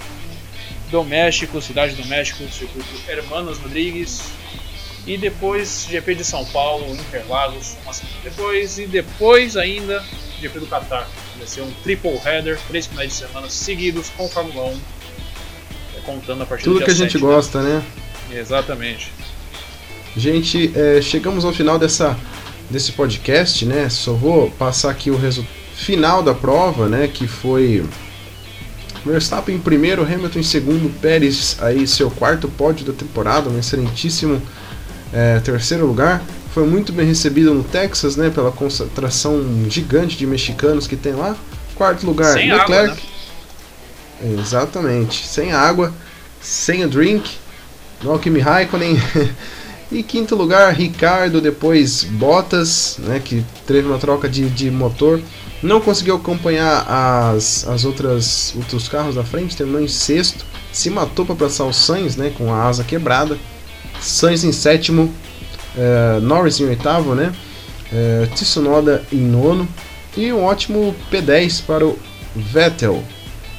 doméstico, 0.91 1.63
Cidade 1.63 1.95
do 1.95 2.05
México, 2.05 2.47
circuito 2.53 2.91
Hermanos 3.09 3.57
Rodrigues. 3.57 4.21
E 5.07 5.17
depois 5.17 5.87
GP 5.89 6.15
de 6.15 6.25
São 6.25 6.45
Paulo, 6.45 6.85
Interlagos, 6.93 7.75
uma 7.85 7.95
semana 7.95 8.19
depois. 8.23 8.79
E 8.79 8.87
depois 8.87 9.57
ainda 9.57 10.05
GP 10.43 10.59
do 10.59 10.67
Qatar. 10.67 11.09
Vai 11.39 11.47
ser 11.47 11.63
um 11.63 11.71
triple 11.83 12.21
header, 12.23 12.59
três 12.69 12.87
finais 12.87 13.09
de 13.09 13.15
semana 13.15 13.49
seguidos 13.49 14.11
com 14.11 14.29
Fórmula 14.29 14.73
1. 14.73 14.81
É, 15.97 16.01
contando 16.05 16.43
a 16.43 16.45
partir 16.45 16.65
Tudo 16.65 16.75
do 16.75 16.79
dia 16.81 16.85
que 16.85 16.93
a 16.93 16.95
gente 16.95 17.13
7, 17.13 17.23
gosta, 17.23 17.63
né? 17.63 17.83
né? 18.29 18.39
Exatamente. 18.41 19.11
Gente, 20.15 20.71
é, 20.75 21.01
chegamos 21.01 21.47
ao 21.47 21.53
final 21.55 21.79
dessa, 21.79 22.15
desse 22.71 22.93
podcast, 22.93 23.65
né? 23.65 23.89
Só 23.89 24.13
vou 24.13 24.51
passar 24.51 24.91
aqui 24.91 25.11
o 25.11 25.17
resultado 25.17 25.67
final 25.77 26.23
da 26.23 26.35
prova, 26.35 26.89
né? 26.89 27.07
Que 27.07 27.29
foi 27.29 27.85
Verstappen 29.05 29.55
em 29.55 29.61
primeiro, 29.61 30.03
Hamilton 30.03 30.41
em 30.41 30.43
segundo, 30.43 30.93
Pérez 31.01 31.57
aí 31.61 31.87
seu 31.87 32.11
quarto 32.11 32.49
pódio 32.49 32.87
da 32.87 32.93
temporada, 32.93 33.49
um 33.49 33.59
excelentíssimo 33.59 34.43
é, 35.13 35.39
terceiro 35.41 35.87
lugar. 35.87 36.23
Foi 36.53 36.67
muito 36.67 36.93
bem 36.93 37.07
recebido 37.07 37.53
no 37.53 37.63
Texas, 37.63 38.17
né? 38.17 38.31
Pela 38.31 38.51
concentração 38.51 39.67
gigante 39.69 40.17
de 40.17 40.27
mexicanos 40.27 40.87
que 40.87 40.97
tem 40.97 41.13
lá. 41.13 41.37
Quarto 41.75 42.07
lugar, 42.07 42.33
Sem 42.33 42.51
Leclerc. 42.51 42.91
água, 42.91 42.97
né? 44.23 44.41
Exatamente, 44.41 45.27
sem 45.27 45.53
água, 45.53 45.93
sem 46.41 46.83
o 46.83 46.89
drink, 46.89 47.37
no 48.03 48.19
Kimi 48.19 48.41
Raikkonen. 48.41 48.97
e 49.91 50.03
quinto 50.03 50.35
lugar, 50.35 50.73
Ricardo, 50.75 51.41
depois 51.41 52.05
Bottas, 52.05 52.97
né, 52.99 53.21
que 53.25 53.45
teve 53.67 53.87
uma 53.87 53.99
troca 53.99 54.29
de, 54.29 54.49
de 54.51 54.71
motor. 54.71 55.21
Não 55.63 55.81
conseguiu 55.81 56.17
acompanhar 56.17 56.85
as, 56.89 57.67
as 57.67 57.85
outras 57.85 58.53
outros 58.57 58.89
carros 58.89 59.15
da 59.15 59.25
frente, 59.25 59.57
terminou 59.57 59.81
em 59.81 59.89
sexto. 59.89 60.45
Se 60.73 60.91
matou 60.91 61.25
para 61.25 61.35
passar 61.35 61.65
o 61.65 61.73
Sainz, 61.73 62.17
né, 62.17 62.33
com 62.37 62.53
a 62.53 62.65
asa 62.65 62.85
quebrada. 62.85 63.39
Sainz 64.01 64.45
em 64.45 64.53
sétimo, 64.53 65.13
eh, 65.77 66.19
Norris 66.21 66.61
em 66.61 66.65
oitavo, 66.65 67.15
né? 67.15 67.33
eh, 67.93 68.29
Tsunoda 68.35 69.03
em 69.13 69.21
nono. 69.21 69.69
E 70.17 70.33
um 70.33 70.45
ótimo 70.45 70.95
P10 71.11 71.63
para 71.65 71.87
o 71.87 71.99
Vettel. 72.35 73.03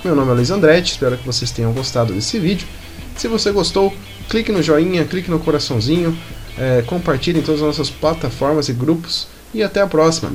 Meu 0.03 0.15
nome 0.15 0.31
é 0.31 0.35
Luiz 0.35 0.51
Andretti, 0.51 0.93
espero 0.93 1.17
que 1.17 1.25
vocês 1.25 1.51
tenham 1.51 1.71
gostado 1.71 2.13
desse 2.13 2.39
vídeo. 2.39 2.67
Se 3.15 3.27
você 3.27 3.51
gostou, 3.51 3.93
clique 4.29 4.51
no 4.51 4.61
joinha, 4.61 5.05
clique 5.05 5.29
no 5.29 5.39
coraçãozinho, 5.39 6.17
eh, 6.57 6.83
compartilhe 6.85 7.39
em 7.39 7.41
todas 7.41 7.61
as 7.61 7.67
nossas 7.67 7.89
plataformas 7.89 8.69
e 8.69 8.73
grupos. 8.73 9.27
E 9.53 9.63
até 9.63 9.81
a 9.81 9.87
próxima. 9.87 10.31